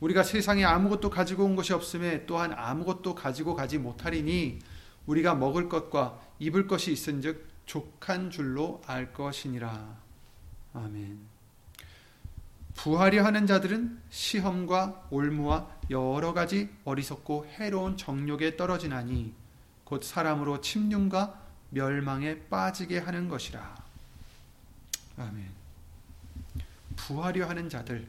우리가 0.00 0.22
세상에 0.22 0.64
아무것도 0.64 1.10
가지고 1.10 1.44
온 1.44 1.56
것이 1.56 1.72
없음에 1.72 2.24
또한 2.24 2.52
아무것도 2.52 3.14
가지고 3.14 3.54
가지 3.54 3.78
못하리니 3.78 4.60
우리가 5.06 5.34
먹을 5.34 5.68
것과 5.68 6.20
입을 6.38 6.66
것이 6.66 6.92
있은즉 6.92 7.46
족한 7.66 8.30
줄로 8.30 8.80
알 8.86 9.12
것이니라. 9.12 9.96
아멘. 10.72 11.37
부하려 12.78 13.24
하는 13.24 13.44
자들은 13.44 14.00
시험과 14.08 15.08
올무와 15.10 15.68
여러 15.90 16.32
가지 16.32 16.70
어리석고 16.84 17.46
해로운 17.46 17.96
정욕에 17.96 18.56
떨어지나니 18.56 19.34
곧 19.82 20.04
사람으로 20.04 20.60
침륜과 20.60 21.42
멸망에 21.70 22.38
빠지게 22.44 22.98
하는 22.98 23.28
것이라. 23.28 23.74
아멘. 25.16 25.50
부하려 26.94 27.48
하는 27.48 27.68
자들, 27.68 28.08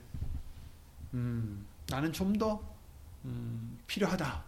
음, 1.15 1.65
나는 1.87 2.13
좀더 2.13 2.61
음, 3.25 3.79
필요하다 3.87 4.43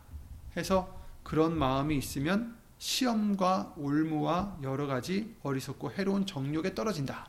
해서 0.56 1.04
그런 1.24 1.58
마음이 1.58 1.98
있으면 1.98 2.56
시험과 2.78 3.74
올무와 3.76 4.60
여러 4.62 4.86
가지 4.86 5.36
어리석고 5.42 5.94
해로운 5.94 6.28
정욕에 6.28 6.76
떨어진다. 6.76 7.28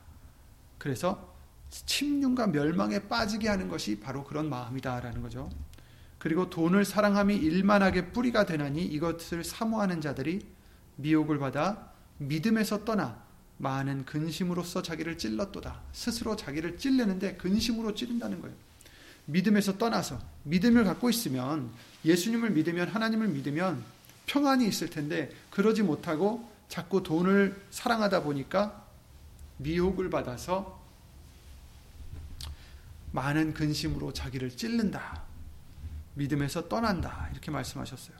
그래서 0.77 1.32
침륜과 1.73 2.49
멸망에 2.49 3.09
빠지게 3.09 3.49
하는 3.49 3.69
것이 3.69 3.99
바로 3.99 4.25
그런 4.25 4.51
마음이다라는 4.51 5.23
거죠. 5.23 5.51
그리고 6.19 6.51
돈을 6.51 6.85
사랑함이 6.85 7.35
일만하게 7.35 8.13
뿌리가 8.13 8.47
되나니 8.47 8.85
이것을 8.85 9.43
사모하는 9.43 10.01
자들이 10.01 10.47
미혹을 10.97 11.39
받아 11.39 11.91
믿음에서 12.19 12.85
떠나 12.85 13.21
많은 13.57 14.05
근심으로써 14.05 14.83
자기를 14.83 15.19
찔렀도다. 15.19 15.81
스스로 15.93 16.37
자기를 16.37 16.79
찔르는데 16.79 17.37
근심으로 17.37 17.95
찌른다는 17.95 18.41
거예요. 18.41 18.55
믿음에서 19.27 19.79
떠나서 19.79 20.21
믿음을 20.45 20.85
갖고 20.85 21.09
있으면 21.09 21.71
예수님을 22.05 22.51
믿으면 22.51 22.89
하나님을 22.89 23.29
믿으면 23.29 23.83
평안이 24.27 24.67
있을 24.67 24.91
텐데 24.91 25.31
그러지 25.51 25.83
못하고 25.83 26.51
자꾸 26.69 27.03
돈을 27.03 27.61
사랑하다 27.71 28.25
보니까 28.25 28.87
미혹을 29.59 30.11
받아서 30.11 30.82
많은 33.13 33.55
근심으로 33.55 34.13
자기를 34.13 34.51
찔른다. 34.57 35.23
믿음에서 36.15 36.69
떠난다. 36.69 37.29
이렇게 37.33 37.51
말씀하셨어요. 37.51 38.17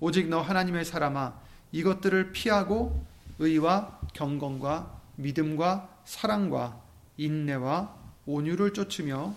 오직 0.00 0.28
너 0.28 0.40
하나님의 0.40 0.84
사람아 0.84 1.40
이것들을 1.72 2.32
피하고 2.32 3.04
의와 3.38 4.00
경건과 4.12 5.00
믿음과 5.16 6.02
사랑과 6.04 6.80
인내와 7.16 7.94
온유를 8.26 8.72
쫓으며 8.72 9.34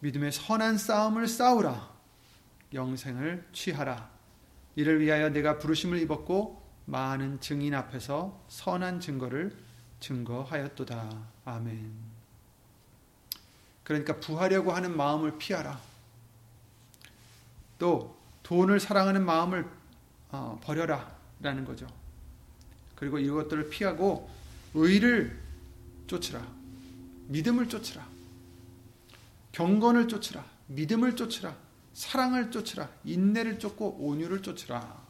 믿음의 0.00 0.32
선한 0.32 0.78
싸움을 0.78 1.28
싸우라. 1.28 1.90
영생을 2.74 3.46
취하라. 3.52 4.10
이를 4.74 5.00
위하여 5.00 5.28
내가 5.28 5.58
부르심을 5.58 5.98
입었고 6.00 6.62
많은 6.86 7.40
증인 7.40 7.74
앞에서 7.74 8.44
선한 8.48 9.00
증거를 9.00 9.56
증거하였도다. 10.00 11.10
아멘. 11.44 12.11
그러니까 13.84 14.18
부하려고 14.20 14.72
하는 14.72 14.96
마음을 14.96 15.38
피하라. 15.38 15.80
또 17.78 18.16
돈을 18.42 18.80
사랑하는 18.80 19.24
마음을 19.24 19.68
어, 20.30 20.58
버려라 20.62 21.14
라는 21.40 21.64
거죠. 21.64 21.86
그리고 22.94 23.18
이것들을 23.18 23.68
피하고 23.70 24.30
의를 24.74 25.38
쫓으라. 26.06 26.46
믿음을 27.28 27.68
쫓으라. 27.68 28.06
경건을 29.52 30.08
쫓으라. 30.08 30.44
믿음을 30.68 31.16
쫓으라. 31.16 31.54
사랑을 31.94 32.50
쫓으라. 32.50 32.88
인내를 33.04 33.58
쫓고 33.58 33.96
온유를 34.00 34.42
쫓으라. 34.42 35.02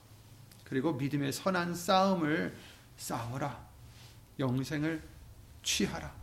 그리고 0.64 0.94
믿음의 0.94 1.33
선한 1.33 1.75
싸움을 1.75 2.57
싸워라. 2.97 3.62
영생을 4.38 5.03
취하라. 5.62 6.22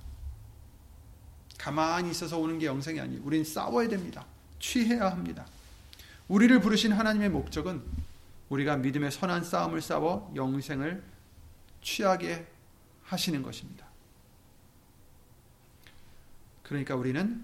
가만히 1.60 2.10
있어서 2.12 2.40
오는 2.40 2.58
게 2.58 2.66
영생이 2.66 3.00
아니에요. 3.00 3.22
우린 3.24 3.44
싸워야 3.44 3.88
됩니다. 3.90 4.26
취해야 4.60 5.12
합니다. 5.12 5.46
우리를 6.30 6.60
부르신 6.62 6.94
하나님의 6.94 7.30
목적은 7.30 7.84
우리가 8.48 8.78
믿음의 8.78 9.12
선한 9.12 9.44
싸움을 9.44 9.82
싸워 9.82 10.32
영생을 10.36 11.04
취하게 11.82 12.48
하시는 13.04 13.44
것입니다. 13.44 13.86
그러니까 16.64 16.96
우리는 16.96 17.44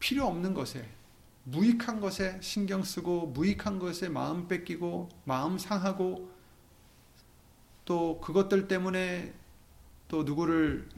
필요 0.00 0.26
없는 0.26 0.52
것에 0.52 0.88
무익한 1.44 2.00
것에 2.00 2.38
신경 2.40 2.82
쓰고 2.82 3.28
무익한 3.28 3.78
것에 3.78 4.08
마음 4.08 4.48
뺏기고 4.48 5.10
마음 5.24 5.58
상하고 5.58 6.30
또 7.84 8.20
그것들 8.20 8.66
때문에 8.66 9.32
또 10.08 10.24
누구를 10.24 10.88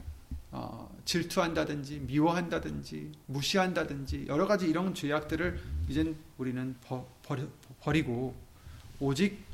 어, 0.57 0.89
질투한다든지 1.05 1.99
미워한다든지 1.99 3.11
무시한다든지 3.27 4.25
여러 4.27 4.47
가지 4.47 4.67
이런 4.67 4.95
죄악들을 4.95 5.61
이젠 5.87 6.17
우리는 6.39 6.75
버, 6.81 7.07
버리 7.79 8.01
고 8.01 8.35
오직 8.99 9.45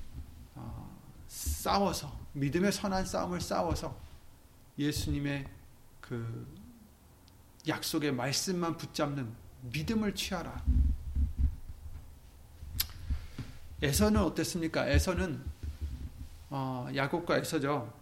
어, 0.56 0.98
싸워서 1.28 2.18
믿음의 2.32 2.72
선한 2.72 3.06
싸움을 3.06 3.42
싸워서 3.42 4.00
예수님의 4.80 5.46
그 6.00 6.48
약속의 7.68 8.14
말씀만 8.14 8.78
붙잡는 8.78 9.30
믿음을 9.74 10.16
취하라. 10.16 10.64
에서는 13.82 14.22
어땠습니까? 14.22 14.88
에서는 14.88 15.44
어, 16.50 16.88
야곱과 16.96 17.40
에서죠. 17.40 17.94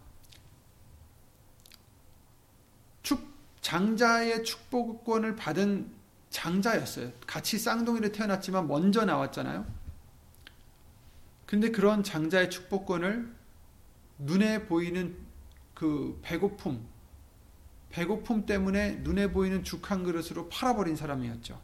축 3.02 3.32
장자의 3.62 4.44
축복권을 4.44 5.36
받은 5.36 5.90
장자였어요. 6.30 7.12
같이 7.26 7.58
쌍둥이로 7.58 8.12
태어났지만 8.12 8.68
먼저 8.68 9.04
나왔잖아요. 9.04 9.66
근데 11.46 11.70
그런 11.70 12.02
장자의 12.02 12.50
축복권을 12.50 13.30
눈에 14.18 14.66
보이는 14.66 15.16
그 15.74 16.18
배고픔, 16.22 16.86
배고픔 17.90 18.46
때문에 18.46 18.96
눈에 19.02 19.32
보이는 19.32 19.62
죽 19.64 19.90
한 19.90 20.04
그릇으로 20.04 20.48
팔아버린 20.48 20.96
사람이었죠. 20.96 21.60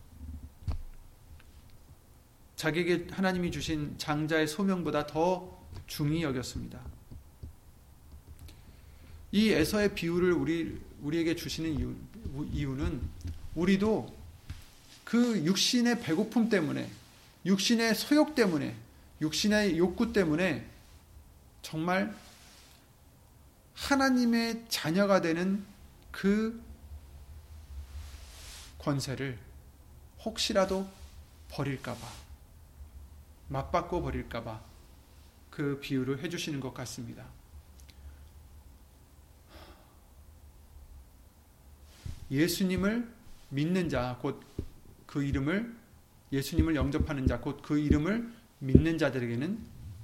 자기에게 2.57 3.07
하나님이 3.11 3.51
주신 3.51 3.97
장자의 3.99 4.47
소명보다 4.47 5.07
더 5.07 5.59
중히 5.87 6.23
여겼습니다. 6.23 6.81
이 9.31 9.51
에서의 9.51 9.95
비유를 9.95 10.33
우리, 10.33 10.81
우리에게 11.03 11.37
주시는 11.37 11.79
이유, 11.79 11.95
이유는 12.53 13.01
우리도 13.55 14.17
그 15.05 15.45
육신의 15.45 16.01
배고픔 16.01 16.49
때문에, 16.49 16.91
육신의 17.47 17.95
소욕 17.95 18.35
때문에, 18.35 18.77
육신의 19.21 19.79
욕구 19.79 20.13
때문에 20.13 20.67
정말 21.63 22.15
하나님의 23.75 24.67
자녀가 24.69 25.21
되는 25.21 25.65
그 26.11 26.61
권세를 28.79 29.39
혹시라도 30.25 30.89
버릴까봐, 31.49 32.07
맞바꿔 33.49 34.03
버릴까봐 34.03 34.61
그 35.51 35.81
비유를 35.81 36.23
해주시는 36.23 36.61
것 36.61 36.75
같습니다. 36.75 37.25
예수님을 42.31 43.09
믿는 43.51 43.89
자, 43.89 44.19
곧 44.21 44.41
그 45.07 45.25
이름을, 45.25 45.75
예수님을 46.33 46.77
영접하는 46.77 47.27
자, 47.27 47.41
곧 47.41 47.63
그 47.63 47.79
이름을 47.79 48.31
믿는 48.59 48.99
자들에게는 48.99 49.59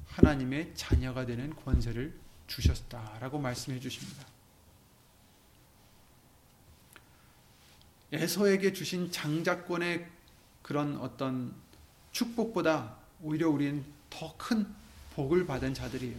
하나님의 0.07 0.73
자녀가 0.75 1.27
되는 1.27 1.55
권세를 1.55 2.15
주셨다라고 2.47 3.39
말씀해 3.39 3.81
주십니다. 3.81 4.25
에서에게 8.13 8.73
주신 8.73 9.11
장자권의 9.11 10.07
그런 10.63 10.97
어떤 10.99 11.55
축복보다 12.13 12.97
오히려 13.23 13.51
우리는 13.51 13.85
더 14.09 14.37
큰 14.39 14.67
복을 15.15 15.47
받은 15.47 15.75
자들이에요. 15.75 16.17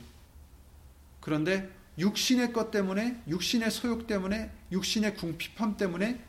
그런데 1.22 1.70
육신의 1.97 2.51
것 2.51 2.71
때문에, 2.71 3.21
육신의 3.27 3.71
소욕 3.71 4.08
때문에, 4.08 4.51
육신의 4.71 5.15
궁핍함 5.15 5.77
때문에 5.77 6.21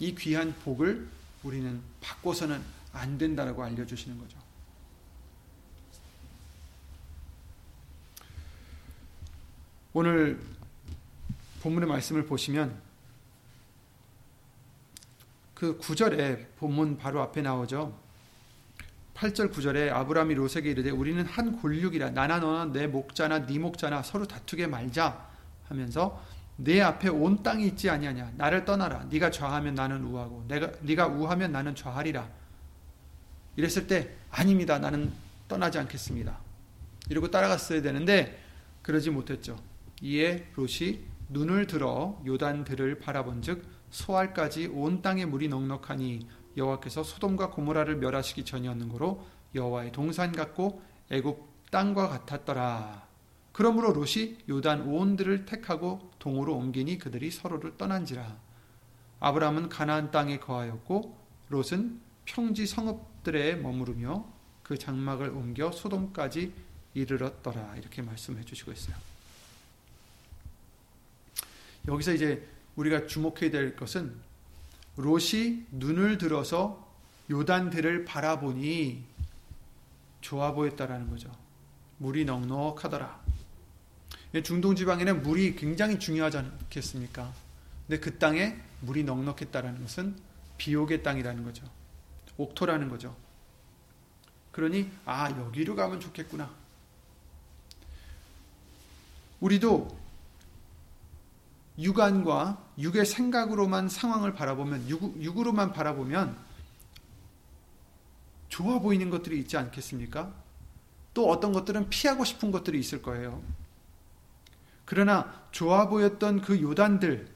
이 0.00 0.14
귀한 0.14 0.54
복을 0.64 1.08
우리는 1.42 1.80
바꿔서는 2.00 2.60
안 2.92 3.16
된다라고 3.18 3.62
알려주시는 3.64 4.18
거죠. 4.18 4.38
오늘 9.92 10.40
본문의 11.62 11.88
말씀을 11.88 12.26
보시면 12.26 12.82
그 15.54 15.78
9절에 15.78 16.56
본문 16.56 16.98
바로 16.98 17.22
앞에 17.22 17.40
나오죠. 17.42 18.03
8절 19.14 19.52
9절에 19.52 19.92
아브라함이 19.92 20.34
롯에게 20.34 20.70
이르되 20.70 20.90
우리는 20.90 21.24
한 21.24 21.60
골육이라. 21.60 22.10
나나 22.10 22.40
너나 22.40 22.72
내 22.72 22.86
목자나 22.86 23.46
네 23.46 23.58
목자나 23.58 24.02
서로 24.02 24.26
다투게 24.26 24.66
말자 24.66 25.28
하면서 25.68 26.22
내 26.56 26.80
앞에 26.80 27.08
온 27.08 27.42
땅이 27.42 27.66
있지 27.68 27.88
아니하냐. 27.88 28.32
나를 28.36 28.64
떠나라. 28.64 29.04
네가 29.04 29.30
좌하면 29.30 29.74
나는 29.74 30.04
우하고 30.04 30.44
내가 30.48 30.70
네가 30.80 31.06
우하면 31.06 31.52
나는 31.52 31.74
좌하리라. 31.74 32.28
이랬을 33.56 33.86
때 33.86 34.10
아닙니다. 34.30 34.78
나는 34.78 35.12
떠나지 35.46 35.78
않겠습니다. 35.78 36.36
이러고 37.08 37.30
따라갔어야 37.30 37.82
되는데 37.82 38.40
그러지 38.82 39.10
못했죠. 39.10 39.58
이에 40.02 40.48
롯이 40.54 41.00
눈을 41.28 41.66
들어 41.66 42.20
요단들을 42.26 42.98
바라본즉 42.98 43.62
소알까지 43.90 44.66
온 44.66 45.02
땅에 45.02 45.24
물이 45.24 45.48
넉넉하니 45.48 46.26
여호와께서 46.56 47.02
소돔과 47.02 47.50
고모라를 47.50 47.96
멸하시기 47.96 48.44
전이었는 48.44 48.88
고로 48.88 49.26
여호와의 49.54 49.92
동산 49.92 50.32
같고 50.32 50.82
애굽 51.10 51.70
땅과 51.70 52.08
같았더라. 52.08 53.06
그러므로 53.52 53.92
롯이 53.92 54.38
요단 54.48 54.82
온들을 54.82 55.46
택하고 55.46 56.10
동으로 56.18 56.56
옮기니 56.56 56.98
그들이 56.98 57.30
서로를 57.30 57.76
떠난지라. 57.76 58.36
아브라함은 59.20 59.68
가나안 59.68 60.10
땅에 60.10 60.38
거하였고 60.38 61.16
롯은 61.48 62.00
평지 62.24 62.66
성읍들에 62.66 63.56
머무르며 63.56 64.26
그 64.62 64.78
장막을 64.78 65.30
옮겨 65.30 65.70
소돔까지 65.70 66.52
이르렀더라. 66.94 67.76
이렇게 67.76 68.02
말씀해 68.02 68.44
주시고 68.44 68.72
있어요. 68.72 68.96
여기서 71.86 72.14
이제 72.14 72.48
우리가 72.76 73.06
주목해야 73.06 73.50
될 73.50 73.76
것은 73.76 74.16
롯이 74.96 75.66
눈을 75.72 76.18
들어서 76.18 76.86
요단들을 77.30 78.04
바라보니 78.04 79.04
좋아 80.20 80.52
보였다라는 80.52 81.10
거죠. 81.10 81.30
물이 81.98 82.24
넉넉하더라. 82.24 83.22
중동 84.42 84.74
지방에는 84.74 85.22
물이 85.22 85.56
굉장히 85.56 85.98
중요하지 85.98 86.38
않겠습니까? 86.38 87.32
근데 87.86 88.00
그 88.00 88.18
땅에 88.18 88.56
물이 88.80 89.04
넉넉했다라는 89.04 89.82
것은 89.82 90.16
비옥의 90.58 91.02
땅이라는 91.02 91.44
거죠. 91.44 91.64
옥토라는 92.36 92.88
거죠. 92.88 93.16
그러니 94.50 94.90
아 95.04 95.30
여기로 95.30 95.76
가면 95.76 96.00
좋겠구나. 96.00 96.50
우리도 99.40 100.03
육안과 101.78 102.62
육의 102.78 103.04
생각으로만 103.04 103.88
상황을 103.88 104.34
바라보면 104.34 104.88
육, 104.88 105.22
육으로만 105.22 105.72
바라보면 105.72 106.36
좋아 108.48 108.78
보이는 108.78 109.10
것들이 109.10 109.38
있지 109.40 109.56
않겠습니까? 109.56 110.32
또 111.12 111.28
어떤 111.28 111.52
것들은 111.52 111.88
피하고 111.88 112.24
싶은 112.24 112.50
것들이 112.52 112.78
있을 112.78 113.02
거예요. 113.02 113.42
그러나 114.84 115.42
좋아 115.50 115.88
보였던 115.88 116.42
그 116.42 116.60
요단들 116.60 117.28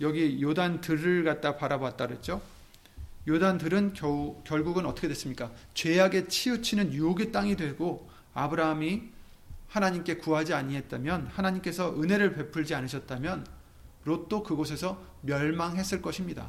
여기 0.00 0.40
요단들을 0.42 1.24
갖다 1.24 1.56
바라봤다 1.56 2.06
그랬죠. 2.06 2.42
요단들은 3.26 3.92
겨우, 3.94 4.36
결국은 4.44 4.86
어떻게 4.86 5.08
됐습니까? 5.08 5.50
죄악에 5.74 6.28
치우치는 6.28 6.92
유혹의 6.92 7.32
땅이 7.32 7.56
되고 7.56 8.08
아브라함이 8.34 9.17
하나님께 9.68 10.16
구하지 10.16 10.54
아니했다면 10.54 11.28
하나님께서 11.28 11.94
은혜를 12.00 12.34
베풀지 12.34 12.74
않으셨다면 12.74 13.46
롯도 14.04 14.42
그곳에서 14.42 15.02
멸망했을 15.22 16.00
것입니다. 16.00 16.46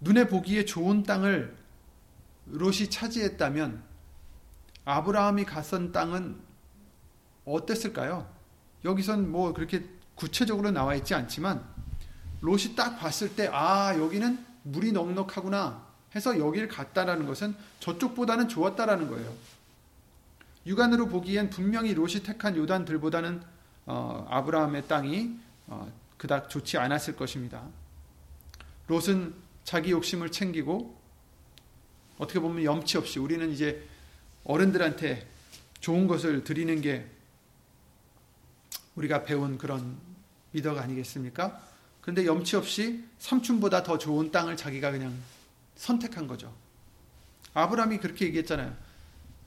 눈에 0.00 0.26
보기에 0.26 0.64
좋은 0.64 1.02
땅을 1.02 1.56
롯이 2.46 2.88
차지했다면 2.90 3.82
아브라함이 4.84 5.44
갔던 5.44 5.92
땅은 5.92 6.40
어땠을까요? 7.44 8.28
여기선 8.84 9.30
뭐 9.30 9.52
그렇게 9.52 9.84
구체적으로 10.14 10.70
나와 10.70 10.94
있지 10.94 11.14
않지만 11.14 11.64
롯이 12.40 12.74
딱 12.76 12.98
봤을 12.98 13.34
때 13.34 13.48
아 13.52 13.96
여기는 13.98 14.44
물이 14.62 14.92
넉넉하구나 14.92 15.87
해서 16.14 16.38
여기를 16.38 16.68
갔다라는 16.68 17.26
것은 17.26 17.54
저쪽보다는 17.80 18.48
좋았다라는 18.48 19.08
거예요. 19.08 19.34
육안으로 20.66 21.08
보기엔 21.08 21.50
분명히 21.50 21.94
롯이 21.94 22.22
택한 22.22 22.56
요단들보다는 22.56 23.42
어, 23.86 24.26
아브라함의 24.28 24.86
땅이 24.86 25.34
어, 25.66 25.90
그닥 26.16 26.50
좋지 26.50 26.76
않았을 26.78 27.16
것입니다. 27.16 27.62
롯은 28.86 29.34
자기 29.64 29.90
욕심을 29.92 30.30
챙기고 30.30 30.98
어떻게 32.18 32.40
보면 32.40 32.64
염치 32.64 32.98
없이 32.98 33.18
우리는 33.18 33.50
이제 33.50 33.86
어른들한테 34.44 35.26
좋은 35.80 36.06
것을 36.06 36.44
드리는 36.44 36.80
게 36.80 37.06
우리가 38.96 39.24
배운 39.24 39.58
그런 39.58 39.96
미덕 40.50 40.78
아니겠습니까? 40.78 41.62
그런데 42.00 42.26
염치 42.26 42.56
없이 42.56 43.04
삼촌보다 43.18 43.82
더 43.82 43.98
좋은 43.98 44.32
땅을 44.32 44.56
자기가 44.56 44.90
그냥 44.90 45.14
선택한 45.78 46.26
거죠. 46.26 46.52
아브라함이 47.54 47.98
그렇게 47.98 48.26
얘기했잖아요. 48.26 48.76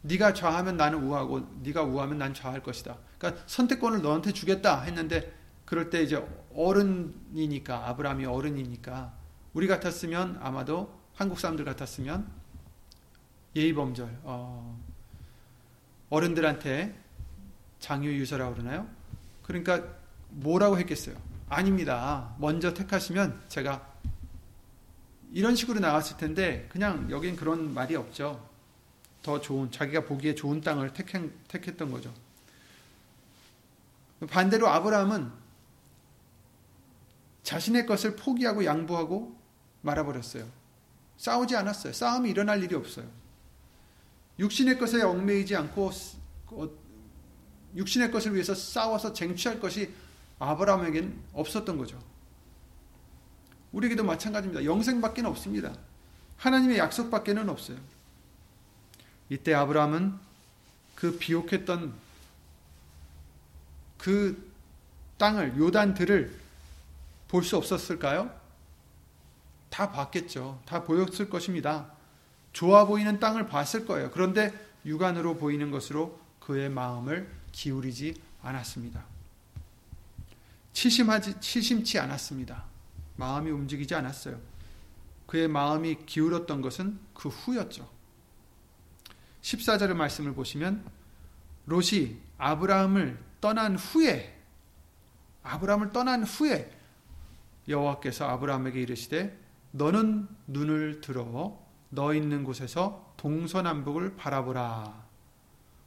네가 0.02 0.34
좌하면 0.34 0.78
나는 0.78 1.04
우하고 1.04 1.48
네가 1.62 1.84
우하면 1.84 2.18
난 2.18 2.34
좌할 2.34 2.64
것이다. 2.64 2.98
그러니까 3.18 3.44
선택권을 3.46 4.02
너한테 4.02 4.32
주겠다 4.32 4.82
했는데 4.82 5.32
그럴 5.66 5.90
때 5.90 6.02
이제 6.02 6.26
어른이니까 6.56 7.90
아브라함이 7.90 8.26
어른이니까 8.26 9.14
우리 9.54 9.68
같았으면 9.68 10.40
아마도 10.42 11.00
한국 11.14 11.40
사람들 11.40 11.66
같았으면 11.66 12.28
예의범절 13.56 14.22
어, 14.24 14.82
어른들한테 16.10 16.96
장유유서라고 17.80 18.56
그러나요? 18.56 18.88
그러니까 19.44 19.84
뭐라고 20.30 20.80
했겠어요? 20.80 21.16
아닙니다. 21.50 22.34
먼저 22.40 22.74
택하시면 22.74 23.44
제가 23.50 23.91
이런 25.32 25.56
식으로 25.56 25.80
나왔을 25.80 26.18
텐데 26.18 26.68
그냥 26.72 27.10
여긴 27.10 27.36
그런 27.36 27.74
말이 27.74 27.96
없죠. 27.96 28.50
더 29.24 29.40
좋은 29.40 29.72
자기가 29.72 30.06
보기에 30.06 30.36
좋은 30.36 30.62
땅을 30.62 30.94
택한, 30.94 31.32
택했던 31.48 31.92
거죠. 31.92 32.14
반대로 34.30 34.68
아브라함은 34.68 35.32
자신의 37.44 37.86
것을 37.86 38.16
포기하고 38.16 38.66
양보하고 38.66 39.36
말아버렸어요. 39.82 40.48
싸우지 41.18 41.56
않았어요. 41.56 41.94
싸움이 41.94 42.30
일어날 42.30 42.64
일이 42.64 42.76
없어요. 42.76 43.06
육신의 44.40 44.80
것에 44.80 45.02
얽매이지 45.02 45.56
않고 45.56 45.92
어, 46.48 46.70
육신의 47.76 48.12
것을 48.12 48.34
위해서 48.34 48.54
싸워서 48.54 49.14
쟁취할 49.14 49.60
것이 49.60 49.92
아브라함에겐 50.40 51.16
없었던 51.34 51.78
거죠. 51.78 52.00
우리에게도 53.72 54.04
마찬가지입니다. 54.04 54.66
영생밖에 54.66 55.22
없습니다. 55.22 55.74
하나님의 56.38 56.78
약속밖에는 56.78 57.50
없어요. 57.50 57.78
이때 59.30 59.54
아브라함은 59.54 60.14
그 60.96 61.18
비옥했던 61.18 61.94
그 63.98 64.52
땅을 65.18 65.58
요단들을 65.58 66.40
볼 67.28 67.44
수 67.44 67.56
없었을까요? 67.56 68.30
다 69.70 69.90
봤겠죠. 69.92 70.62
다 70.66 70.84
보였을 70.84 71.30
것입니다. 71.30 71.90
좋아 72.52 72.86
보이는 72.86 73.20
땅을 73.20 73.48
봤을 73.48 73.86
거예요. 73.86 74.12
그런데 74.12 74.52
육안으로 74.86 75.38
보이는 75.38 75.72
것으로 75.72 76.20
그의 76.42 76.70
마음을 76.70 77.32
기울이지 77.54 78.22
않았습니다. 78.42 79.06
치심하지 80.74 81.40
치심치 81.40 82.00
않았습니다. 82.00 82.71
마음이 83.22 83.52
움직이지 83.52 83.94
않았어요. 83.94 84.40
그의 85.28 85.48
마음이 85.48 86.06
기울었던 86.08 86.62
것은 86.62 87.00
그 87.14 87.30
후였죠. 87.30 87.88
14절의 89.44 89.94
말씀을 89.94 90.34
보시면 90.34 90.84
롯이 91.68 92.18
아브라함을 92.40 93.20
떠난 93.40 93.76
후에 93.76 94.38
아브라함을 95.44 95.92
떠난 95.92 96.24
후에 96.24 96.72
여호와께서 97.68 98.28
아브라함에게 98.28 98.82
이르시되 98.82 99.40
너는 99.72 100.28
눈을 100.48 101.02
들어 101.02 101.60
너 101.90 102.14
있는 102.16 102.44
곳에서 102.44 103.14
동서남북을 103.18 104.16
바라보라 104.16 105.06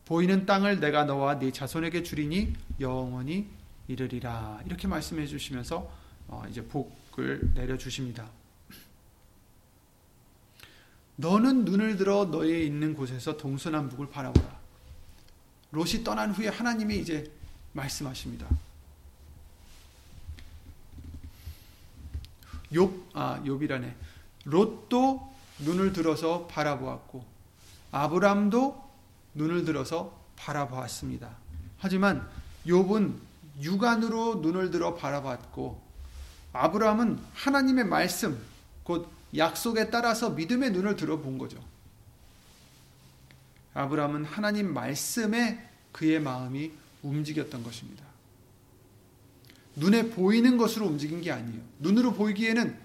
보이는 0.04 0.46
땅을 0.46 0.78
내가 0.78 1.04
너와 1.04 1.38
네 1.40 1.50
자손에게 1.50 2.04
주리니 2.04 2.52
영원히 2.78 3.50
이르리라 3.88 4.60
이렇게 4.66 4.86
말씀해 4.86 5.26
주시면서 5.26 5.90
어, 6.28 6.44
이제 6.48 6.64
복 6.64 7.03
을 7.18 7.52
내려 7.54 7.78
주십니다. 7.78 8.28
너는 11.16 11.64
눈을 11.64 11.96
들어 11.96 12.24
너의 12.24 12.66
있는 12.66 12.94
곳에서 12.94 13.36
동서남북을 13.36 14.10
바라보라. 14.10 14.58
롯이 15.70 16.02
떠난 16.02 16.32
후에 16.32 16.48
하나님이 16.48 16.98
이제 16.98 17.30
말씀하십니다. 17.72 18.48
욥, 22.72 23.02
아, 23.12 23.40
욥이라네. 23.44 23.94
롯도 24.44 25.34
눈을 25.60 25.92
들어서 25.92 26.46
바라보았고 26.48 27.24
아브람도 27.92 28.90
눈을 29.34 29.64
들어서 29.64 30.20
바라보았습니다. 30.36 31.36
하지만 31.78 32.28
욥은 32.66 33.14
육안으로 33.60 34.36
눈을 34.36 34.72
들어 34.72 34.94
바라봤고 34.94 35.83
아브라함은 36.54 37.18
하나님의 37.34 37.84
말씀 37.84 38.40
곧 38.84 39.10
약속에 39.36 39.90
따라서 39.90 40.30
믿음의 40.30 40.70
눈을 40.70 40.96
들어본 40.96 41.36
거죠. 41.36 41.62
아브라함은 43.74 44.24
하나님 44.24 44.72
말씀에 44.72 45.68
그의 45.90 46.20
마음이 46.20 46.70
움직였던 47.02 47.64
것입니다. 47.64 48.04
눈에 49.76 50.10
보이는 50.10 50.56
것으로 50.56 50.86
움직인 50.86 51.20
게 51.20 51.32
아니에요. 51.32 51.60
눈으로 51.80 52.14
보이기에는 52.14 52.78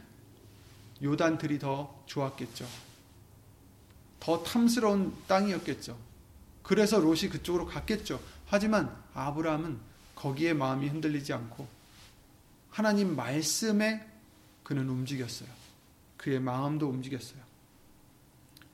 요단들이 1.04 1.60
더 1.60 2.04
좋았겠죠. 2.08 2.68
더 4.20 4.44
탐스러운 4.44 5.14
땅이었겠죠. 5.28 5.96
그래서 6.64 7.00
롯이 7.00 7.30
그쪽으로 7.30 7.68
갔겠죠. 7.68 8.20
하지만 8.48 8.96
아브라함은 9.14 9.78
거기에 10.16 10.54
마음이 10.54 10.88
흔들리지 10.88 11.34
않고 11.34 11.79
하나님 12.70 13.16
말씀에 13.16 14.06
그는 14.64 14.88
움직였어요. 14.90 15.50
그의 16.18 16.40
마음도 16.40 16.88
움직였어요. 16.88 17.40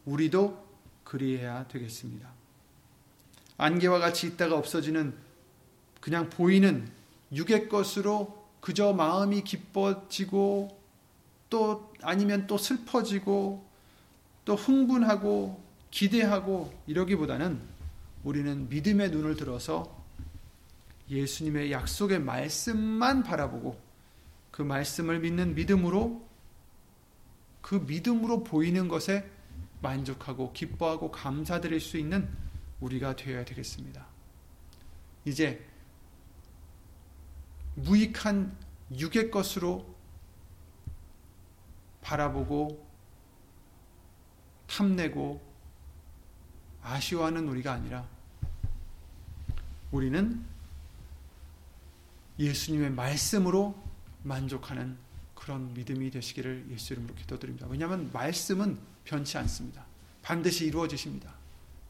우리도 0.05 0.65
그리해야 1.03 1.67
되겠습니다. 1.67 2.29
안개와 3.57 3.99
같이 3.99 4.27
있다가 4.27 4.57
없어지는 4.57 5.15
그냥 6.01 6.29
보이는 6.29 6.89
육의 7.31 7.69
것으로 7.69 8.45
그저 8.59 8.93
마음이 8.93 9.43
기뻐지고 9.43 10.79
또 11.49 11.93
아니면 12.01 12.47
또 12.47 12.57
슬퍼지고 12.57 13.65
또 14.43 14.55
흥분하고 14.55 15.63
기대하고 15.91 16.73
이러기보다는 16.87 17.59
우리는 18.23 18.67
믿음의 18.69 19.11
눈을 19.11 19.35
들어서 19.35 20.03
예수님의 21.09 21.71
약속의 21.71 22.19
말씀만 22.19 23.23
바라보고 23.23 23.84
그 24.55 24.61
말씀을 24.61 25.19
믿는 25.19 25.53
믿음으로 25.53 26.25
그 27.61 27.75
믿음으로 27.75 28.45
보이는 28.45 28.87
것에 28.87 29.29
만족하고 29.81 30.53
기뻐하고 30.53 31.11
감사드릴 31.11 31.81
수 31.81 31.97
있는 31.97 32.33
우리가 32.79 33.17
되어야 33.17 33.43
되겠습니다. 33.43 34.07
이제 35.25 35.67
무익한 37.75 38.57
육의 38.97 39.29
것으로 39.29 39.93
바라보고 41.99 42.87
탐내고 44.67 45.41
아쉬워하는 46.81 47.49
우리가 47.49 47.73
아니라 47.73 48.07
우리는 49.91 50.45
예수님의 52.39 52.91
말씀으로 52.91 53.84
만족하는 54.25 54.97
그런 55.35 55.73
믿음이 55.73 56.09
되시기를 56.11 56.67
예수 56.71 56.93
이름으로 56.93 57.13
기도드립니다. 57.15 57.67
왜냐하면 57.69 58.09
말씀은 58.11 58.77
변치 59.03 59.37
않습니다. 59.37 59.85
반드시 60.21 60.65
이루어지십니다. 60.65 61.33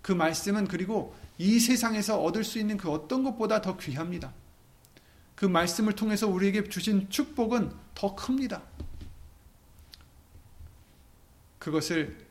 그 0.02 0.12
말씀은 0.12 0.68
그리고 0.68 1.16
이 1.38 1.60
세상에서 1.60 2.22
얻을 2.22 2.44
수 2.44 2.60
있는 2.60 2.78
그 2.78 2.92
어떤 2.92 3.24
것보다 3.24 3.62
더 3.62 3.78
귀합니다. 3.78 4.34
그 5.36 5.46
말씀을 5.46 5.94
통해서 5.94 6.28
우리에게 6.28 6.70
주신 6.70 7.10
축복은 7.10 7.72
더 7.96 8.16
큽니다. 8.16 8.62
그것을 11.60 12.26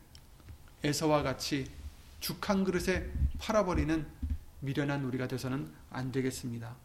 에서와 0.83 1.23
같이 1.23 1.67
죽 2.19 2.49
한 2.49 2.63
그릇에 2.63 3.11
팔아버리는 3.39 4.05
미련한 4.59 5.03
우리가 5.05 5.27
돼서는 5.27 5.71
안 5.89 6.11
되겠습니다. 6.11 6.75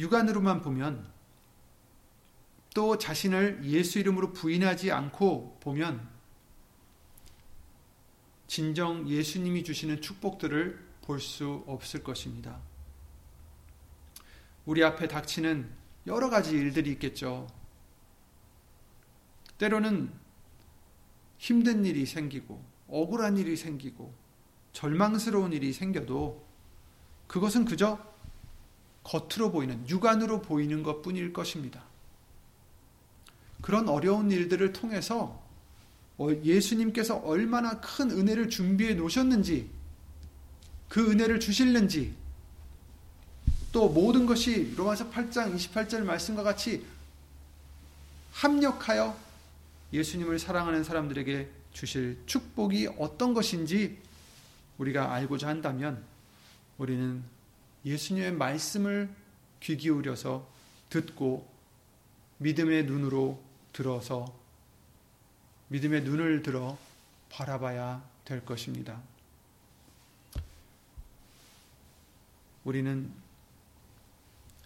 육안으로만 0.00 0.62
보면 0.62 1.06
또 2.74 2.96
자신을 2.96 3.64
예수 3.64 3.98
이름으로 3.98 4.32
부인하지 4.32 4.90
않고 4.90 5.58
보면 5.60 6.08
진정 8.46 9.06
예수님이 9.06 9.62
주시는 9.62 10.00
축복들을 10.00 10.90
볼 11.02 11.20
수 11.20 11.64
없을 11.66 12.02
것입니다. 12.02 12.60
우리 14.64 14.82
앞에 14.84 15.08
닥치는 15.08 15.68
여러 16.06 16.30
가지 16.30 16.52
일들이 16.52 16.92
있겠죠. 16.92 17.48
때로는 19.58 20.12
힘든 21.36 21.84
일이 21.84 22.06
생기고, 22.06 22.64
억울한 22.86 23.36
일이 23.38 23.56
생기고, 23.56 24.14
절망스러운 24.72 25.52
일이 25.52 25.72
생겨도 25.72 26.46
그것은 27.26 27.64
그저 27.64 28.09
겉으로 29.04 29.50
보이는, 29.50 29.88
육안으로 29.88 30.42
보이는 30.42 30.82
것 30.82 31.02
뿐일 31.02 31.32
것입니다. 31.32 31.82
그런 33.60 33.88
어려운 33.88 34.30
일들을 34.30 34.72
통해서 34.72 35.42
어, 36.18 36.28
예수님께서 36.44 37.16
얼마나 37.16 37.80
큰 37.80 38.10
은혜를 38.10 38.50
준비해 38.50 38.94
놓으셨는지, 38.94 39.70
그 40.88 41.10
은혜를 41.10 41.40
주실는지, 41.40 42.14
또 43.72 43.88
모든 43.88 44.26
것이 44.26 44.74
로마서 44.76 45.10
8장 45.10 45.54
28절 45.54 46.02
말씀과 46.02 46.42
같이 46.42 46.84
합력하여 48.32 49.16
예수님을 49.92 50.38
사랑하는 50.38 50.84
사람들에게 50.84 51.48
주실 51.72 52.18
축복이 52.26 52.88
어떤 52.98 53.32
것인지 53.32 53.98
우리가 54.78 55.12
알고자 55.12 55.48
한다면 55.48 56.02
우리는 56.78 57.22
예수님의 57.84 58.32
말씀을 58.32 59.08
귀 59.60 59.76
기울여서 59.76 60.46
듣고 60.88 61.48
믿음의 62.38 62.84
눈으로 62.84 63.42
들어서 63.72 64.34
믿음의 65.68 66.02
눈을 66.02 66.42
들어 66.42 66.76
바라봐야 67.30 68.02
될 68.24 68.44
것입니다. 68.44 69.00
우리는 72.64 73.10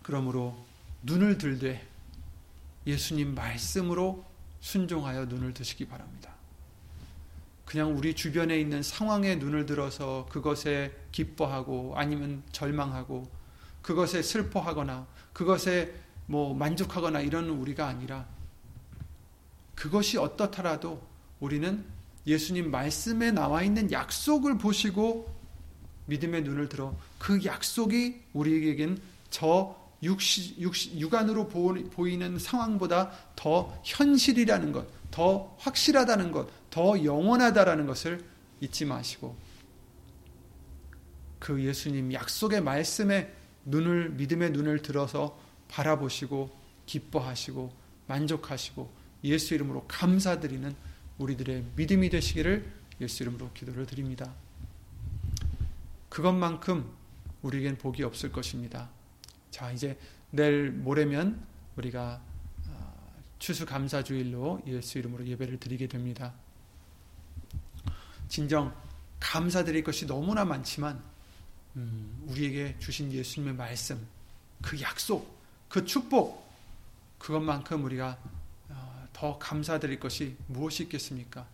그러므로 0.03 0.65
눈을 1.03 1.39
들되 1.39 1.87
예수님 2.87 3.35
말씀으로 3.35 4.25
순종하여 4.61 5.27
눈을 5.27 5.55
드시기 5.55 5.87
바랍니다. 5.87 6.35
그냥 7.75 7.97
우리 7.99 8.15
주변에 8.15 8.57
있는 8.61 8.85
상황에 8.85 9.35
눈을 9.35 9.67
들어서 9.67 10.29
그것에 10.31 10.93
기뻐하고 11.11 11.95
아니면 11.97 12.45
절망하고 12.53 13.29
그것에 13.83 14.23
슬퍼하거나 14.23 15.09
그것에 15.33 15.93
뭐 16.27 16.55
만족하거나 16.55 17.21
이런 17.23 17.49
우리가 17.49 17.89
아니라 17.89 18.29
그것이 19.75 20.19
어떻더라도 20.19 21.05
우리는 21.41 21.85
예수님 22.29 22.71
말씀에 22.71 23.33
나와 23.33 23.65
있는 23.65 23.91
약속을 23.91 24.57
보시고 24.59 25.35
믿음의 26.07 26.45
눈을 26.45 26.69
들어 26.69 26.97
그 27.19 27.45
약속이 27.45 28.21
우리에겐 28.35 29.03
저 29.31 29.75
육시, 30.01 30.55
육시, 30.61 30.97
육안으로 31.01 31.49
보이는 31.49 32.39
상황보다 32.39 33.11
더 33.35 33.77
현실이라는 33.83 34.71
것, 34.71 34.87
더 35.11 35.57
확실하다는 35.59 36.31
것, 36.31 36.49
더 36.75 37.05
영원하다라는 37.05 37.87
것을 37.87 38.25
잊지 38.61 38.85
마시고 38.85 39.37
그 41.39 41.63
예수님 41.63 42.13
약속의 42.13 42.63
말씀에 42.63 43.33
눈을 43.65 44.11
믿음의 44.11 44.51
눈을 44.51 44.83
들어서 44.83 45.39
바라보시고 45.69 46.51
기뻐하시고 46.87 47.73
만족하시고 48.09 48.91
예수 49.23 49.55
이름으로 49.55 49.85
감사드리는 49.87 50.75
우리들의 51.19 51.65
믿음이 51.77 52.11
되시기를 52.11 52.69
예수 53.01 53.23
이름으로 53.23 53.53
기도를 53.55 53.87
드립니다. 53.87 54.35
그것만큼 56.09 56.91
우리에겐 57.43 57.79
복이 57.79 58.03
없을 58.03 58.33
것입니다. 58.33 58.91
자, 59.53 59.71
이제 59.71 59.97
내일 60.33 60.73
모레면 60.73 61.41
우리가 61.77 62.21
어, 62.67 63.23
추수감사주일로 63.39 64.63
예수 64.67 64.99
이름으로 64.99 65.25
예배를 65.25 65.61
드리게 65.61 65.87
됩니다. 65.87 66.35
진정 68.35 68.75
감사드릴 69.21 69.85
것이 69.85 70.09
너무나 70.09 70.45
많지만 70.45 71.01
음, 71.77 72.25
우리에게 72.27 72.75
주신 72.81 73.13
예수님의 73.13 73.55
말씀, 73.55 74.05
그 74.61 74.81
약속, 74.81 75.39
그 75.69 75.85
축복, 75.85 76.45
그것만큼 77.21 77.85
우리가 77.85 78.19
어, 78.71 79.09
더 79.13 79.39
감사드릴 79.39 80.01
것이 80.01 80.35
무엇이 80.49 80.83
있겠습니까? 80.83 81.47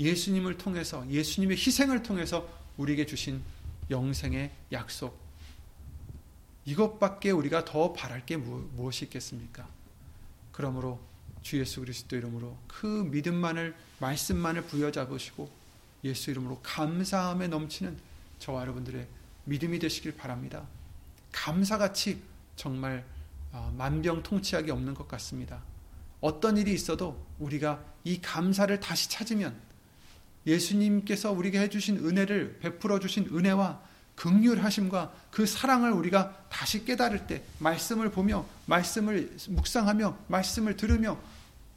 예수님을 0.00 0.58
통해서, 0.58 1.08
예수님의 1.08 1.56
희생을 1.56 2.02
통해서 2.02 2.48
우리에게 2.78 3.06
주신 3.06 3.40
영생의 3.88 4.50
약속, 4.72 5.16
이것밖에 6.64 7.30
우리가 7.30 7.64
더 7.64 7.92
바랄 7.92 8.26
게 8.26 8.36
무엇이 8.36 9.04
있겠습니까? 9.04 9.68
그러므로 10.50 10.98
주 11.42 11.60
예수 11.60 11.78
그리스도 11.78 12.16
이름으로 12.16 12.58
그 12.66 12.86
믿음만을 13.08 13.76
말씀만을 14.00 14.62
부여잡으시고 14.62 15.57
예수 16.04 16.30
이름으로 16.30 16.60
감사함에 16.62 17.48
넘치는 17.48 17.96
저와 18.38 18.62
여러분들의 18.62 19.06
믿음이 19.44 19.78
되시길 19.78 20.16
바랍니다. 20.16 20.66
감사같이 21.32 22.22
정말 22.56 23.04
어, 23.52 23.72
만병통치약이 23.76 24.70
없는 24.70 24.94
것 24.94 25.08
같습니다. 25.08 25.62
어떤 26.20 26.56
일이 26.56 26.72
있어도 26.74 27.24
우리가 27.38 27.82
이 28.04 28.20
감사를 28.20 28.78
다시 28.80 29.08
찾으면 29.08 29.56
예수님께서 30.46 31.32
우리에게 31.32 31.60
해주신 31.60 31.98
은혜를 31.98 32.58
베풀어 32.60 32.98
주신 32.98 33.28
은혜와 33.32 33.80
극률하심과 34.16 35.12
그 35.30 35.46
사랑을 35.46 35.92
우리가 35.92 36.46
다시 36.48 36.84
깨달을 36.84 37.26
때 37.26 37.42
말씀을 37.58 38.10
보며 38.10 38.44
말씀을 38.66 39.36
묵상하며 39.48 40.18
말씀을 40.26 40.76
들으며 40.76 41.18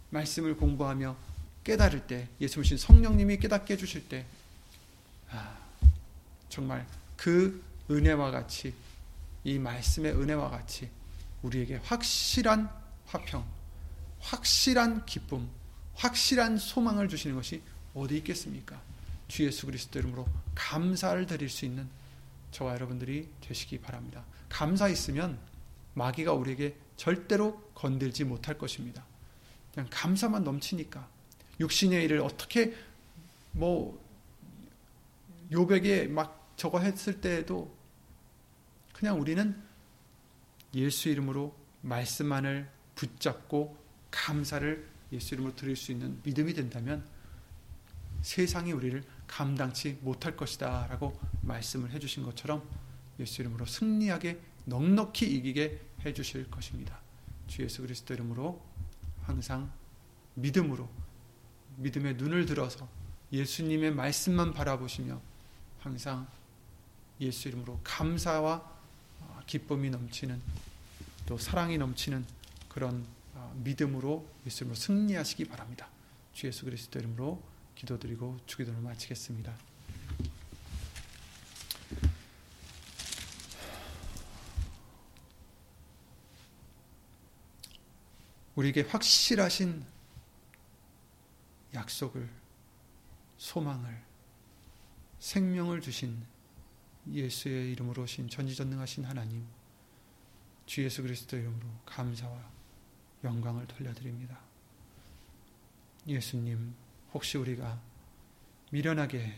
말씀을 0.10 0.57
공부하며 0.57 1.15
깨달을 1.63 2.08
때 2.08 2.28
예수님 2.39 2.78
성령님이 2.78 3.38
깨닫게 3.38 3.74
해주실 3.74 4.10
때 4.10 4.26
아, 5.30 5.58
정말 6.50 6.86
그 7.15 7.63
은혜와 7.89 8.32
같이 8.32 8.74
이 9.43 9.60
말씀의 9.60 10.13
은혜와 10.13 10.50
같이 10.50 10.89
우리에게 11.41 11.78
확실한 11.84 12.69
화평, 13.08 13.45
확실한 14.19 15.06
기쁨, 15.06 15.50
확실한 15.95 16.58
소망을 16.58 17.10
주시는 17.10 17.36
것이 17.36 17.62
어디 17.93 18.17
있겠습니까? 18.17 18.82
주 19.28 19.45
예수 19.45 19.65
그리스도 19.65 20.00
이름으로 20.00 20.28
감사를 20.56 21.26
드릴 21.26 21.50
수 21.50 21.65
있는 21.65 21.88
저와 22.52 22.74
여러분들이 22.74 23.30
되시기 23.41 23.80
바랍니다. 23.80 24.24
감사 24.50 24.88
있으면 24.88 25.39
마귀가 25.93 26.34
우리에게 26.34 26.76
절대로 26.97 27.60
건들지 27.74 28.24
못할 28.24 28.58
것입니다. 28.58 29.04
그냥 29.74 29.88
감사만 29.89 30.43
넘치니까 30.43 31.08
육신의 31.62 32.04
일을 32.06 32.21
어떻게 32.21 32.74
뭐 33.52 34.00
요백에 35.52 36.08
막 36.08 36.54
저거 36.58 36.80
했을 36.80 37.21
때에도 37.21 37.76
그냥 38.93 39.19
우리는 39.19 39.62
예수 40.76 41.10
이름으로 41.10 41.56
말씀만을 41.82 42.69
붙잡고 42.95 43.78
감사를 44.10 44.88
예수 45.12 45.36
이름으로 45.36 45.56
드릴 45.56 45.76
수 45.76 45.91
있는 45.91 46.19
믿음이 46.24 46.54
된다면 46.54 47.06
세상이 48.21 48.71
우리를 48.71 49.04
감당치 49.28 49.97
못할 50.02 50.38
것이다 50.38 50.88
라고 50.88 51.19
말씀을 51.41 51.91
해주신 51.91 52.24
것처럼 52.24 52.67
예수 53.19 53.41
이름으로 53.41 53.65
승리하게 53.65 54.39
넉넉히 54.65 55.26
이기게 55.26 55.82
해주실 56.06 56.50
것입니다. 56.52 57.00
주 57.47 57.63
예수 57.63 57.82
그리스도 57.82 58.13
이름으로 58.13 58.62
항상 59.24 59.71
믿음으로 60.36 60.89
믿음의 61.77 62.15
눈을 62.15 62.45
들어서 62.45 62.88
예수님의 63.31 63.93
말씀만 63.93 64.53
바라보시며 64.53 65.21
항상 65.79 66.27
예수 67.19 67.47
이름으로 67.47 67.79
감사와 67.84 68.69
기쁨이 69.47 69.89
넘치는 69.89 70.41
또 71.25 71.38
사랑이 71.38 71.77
넘치는 71.77 72.25
그런 72.69 73.05
믿음으로 73.55 74.27
예수 74.45 74.63
이름으로 74.63 74.75
승리하시기 74.75 75.45
바랍니다. 75.45 75.88
주 76.34 76.47
예수 76.47 76.65
그리스도 76.65 76.99
이름으로 76.99 77.41
기도드리고 77.75 78.39
주기도를 78.45 78.79
마치겠습니다. 78.81 79.53
우리에게 88.55 88.81
확실하신 88.81 89.84
약속을, 91.91 92.30
소망을, 93.38 94.01
생명을 95.19 95.82
주신 95.82 96.25
예수의 97.12 97.73
이름으로 97.73 98.06
신 98.06 98.30
전지전능하신 98.30 99.04
하나님, 99.04 99.45
주 100.65 100.84
예수 100.84 101.01
그리스도 101.01 101.38
이름으로 101.38 101.67
감사와 101.86 102.49
영광을 103.25 103.67
돌려드립니다. 103.67 104.39
예수님, 106.08 106.73
혹시 107.13 107.38
우리가 107.38 107.80
미련하게 108.71 109.36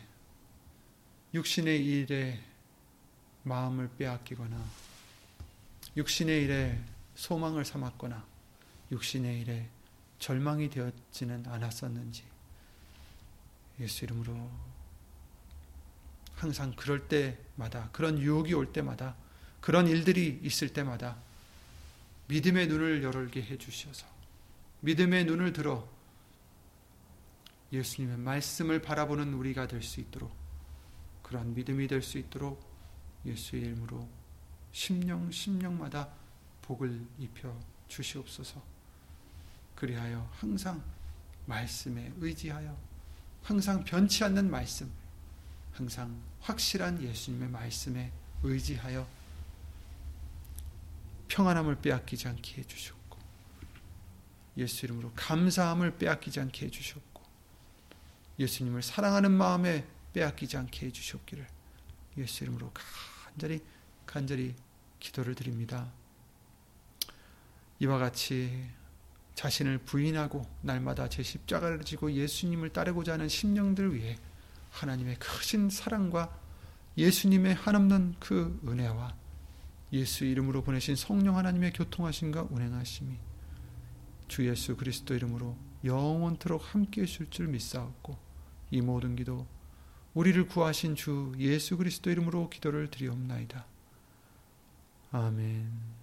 육신의 1.33 1.83
일에 1.83 2.39
마음을 3.41 3.89
빼앗기거나 3.97 4.63
육신의 5.97 6.43
일에 6.43 6.79
소망을 7.15 7.65
삼았거나 7.65 8.25
육신의 8.91 9.41
일에 9.41 9.69
절망이 10.19 10.69
되었지는 10.69 11.47
않았었는지 11.47 12.32
예수 13.79 14.05
이름으로 14.05 14.49
항상 16.35 16.73
그럴 16.75 17.07
때마다 17.07 17.89
그런 17.91 18.19
유혹이 18.19 18.53
올 18.53 18.71
때마다 18.73 19.15
그런 19.61 19.87
일들이 19.87 20.39
있을 20.43 20.69
때마다 20.69 21.17
믿음의 22.27 22.67
눈을 22.67 23.03
열게 23.03 23.41
해 23.41 23.57
주셔서 23.57 24.05
믿음의 24.81 25.25
눈을 25.25 25.53
들어 25.53 25.87
예수님의 27.71 28.17
말씀을 28.17 28.81
바라보는 28.81 29.33
우리가 29.33 29.67
될 29.67 29.81
수 29.81 29.99
있도록 29.99 30.31
그러한 31.23 31.53
믿음이 31.53 31.87
될 31.87 32.01
수 32.01 32.17
있도록 32.17 32.61
예수의 33.25 33.63
이름으로 33.63 34.07
심령 34.71 35.31
심령마다 35.31 36.09
복을 36.61 37.05
입혀 37.19 37.57
주시옵소서. 37.87 38.61
그리하여 39.75 40.29
항상 40.33 40.83
말씀에 41.45 42.11
의지하여 42.17 42.77
항상 43.43 43.83
변치 43.83 44.23
않는 44.23 44.49
말씀, 44.49 44.91
항상 45.73 46.21
확실한 46.41 47.01
예수님의 47.01 47.49
말씀에 47.49 48.11
의지하여 48.41 49.07
평안함을 51.27 51.81
빼앗기지 51.81 52.27
않게 52.27 52.61
해주셨고 52.61 53.17
예수 54.57 54.85
이름으로 54.85 55.11
감사함을 55.15 55.97
빼앗기지 55.97 56.39
않게 56.39 56.67
해주셨고 56.67 57.21
예수님을 58.39 58.81
사랑하는 58.81 59.31
마음에 59.31 59.85
빼앗기지 60.13 60.57
않게 60.57 60.87
해주셨기를 60.87 61.47
예수 62.17 62.43
이름으로 62.43 62.71
간절히 63.25 63.61
간절히 64.05 64.55
기도를 64.99 65.35
드립니다. 65.35 65.91
이와 67.79 67.97
같이 67.97 68.69
자신을 69.35 69.79
부인하고 69.79 70.43
날마다 70.61 71.09
제 71.09 71.23
십자가를 71.23 71.83
지고 71.83 72.11
예수님을 72.11 72.69
따르고자 72.69 73.13
하는 73.13 73.27
심령들 73.27 73.95
위해 73.95 74.17
하나님의 74.71 75.15
크신 75.19 75.69
사랑과 75.69 76.37
예수님의 76.97 77.55
한없는 77.55 78.15
그 78.19 78.59
은혜와 78.67 79.15
예수 79.93 80.25
이름으로 80.25 80.63
보내신 80.63 80.95
성령 80.95 81.37
하나님의 81.37 81.73
교통하심과 81.73 82.47
운행하심이 82.49 83.15
주 84.27 84.47
예수 84.47 84.75
그리스도 84.75 85.13
이름으로 85.13 85.55
영원토록 85.83 86.73
함께 86.73 87.01
하실 87.01 87.29
줄 87.29 87.47
믿사옵고 87.47 88.17
이 88.71 88.81
모든 88.81 89.15
기도 89.15 89.45
우리를 90.13 90.47
구하신 90.47 90.95
주 90.95 91.33
예수 91.37 91.77
그리스도 91.77 92.09
이름으로 92.09 92.49
기도를 92.49 92.89
드리옵나이다. 92.89 93.65
아멘. 95.11 96.02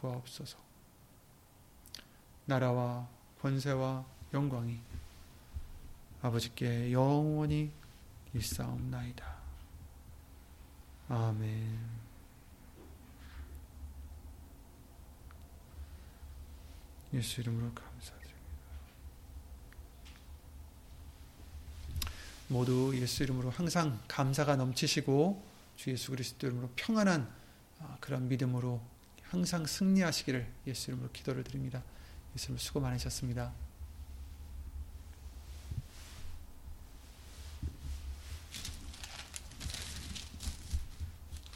구하옵소서. 0.00 0.58
나라와 2.46 3.08
권세와 3.40 4.04
영광이 4.32 4.80
아버지께 6.22 6.92
영원히 6.92 7.70
일사옵나이다. 8.34 9.38
아멘. 11.08 11.98
예수 17.14 17.40
이름으로 17.40 17.72
감사 17.72 18.18
모두 22.48 22.92
예수 22.94 23.22
이름으로 23.22 23.50
항상 23.50 24.00
감사가 24.08 24.56
넘치시고 24.56 25.42
주 25.76 25.90
예수 25.90 26.10
그리스도 26.10 26.46
이름으로 26.46 26.70
평안한 26.76 27.30
아, 27.80 27.96
그런 28.00 28.26
믿음으로 28.28 28.80
항상 29.30 29.66
승리하시기를 29.66 30.46
예수 30.66 30.90
이름으로 30.90 31.10
기도를 31.12 31.44
드립니다. 31.44 31.82
예수님 32.34 32.58
수고 32.58 32.80
많으셨습니다. 32.80 33.52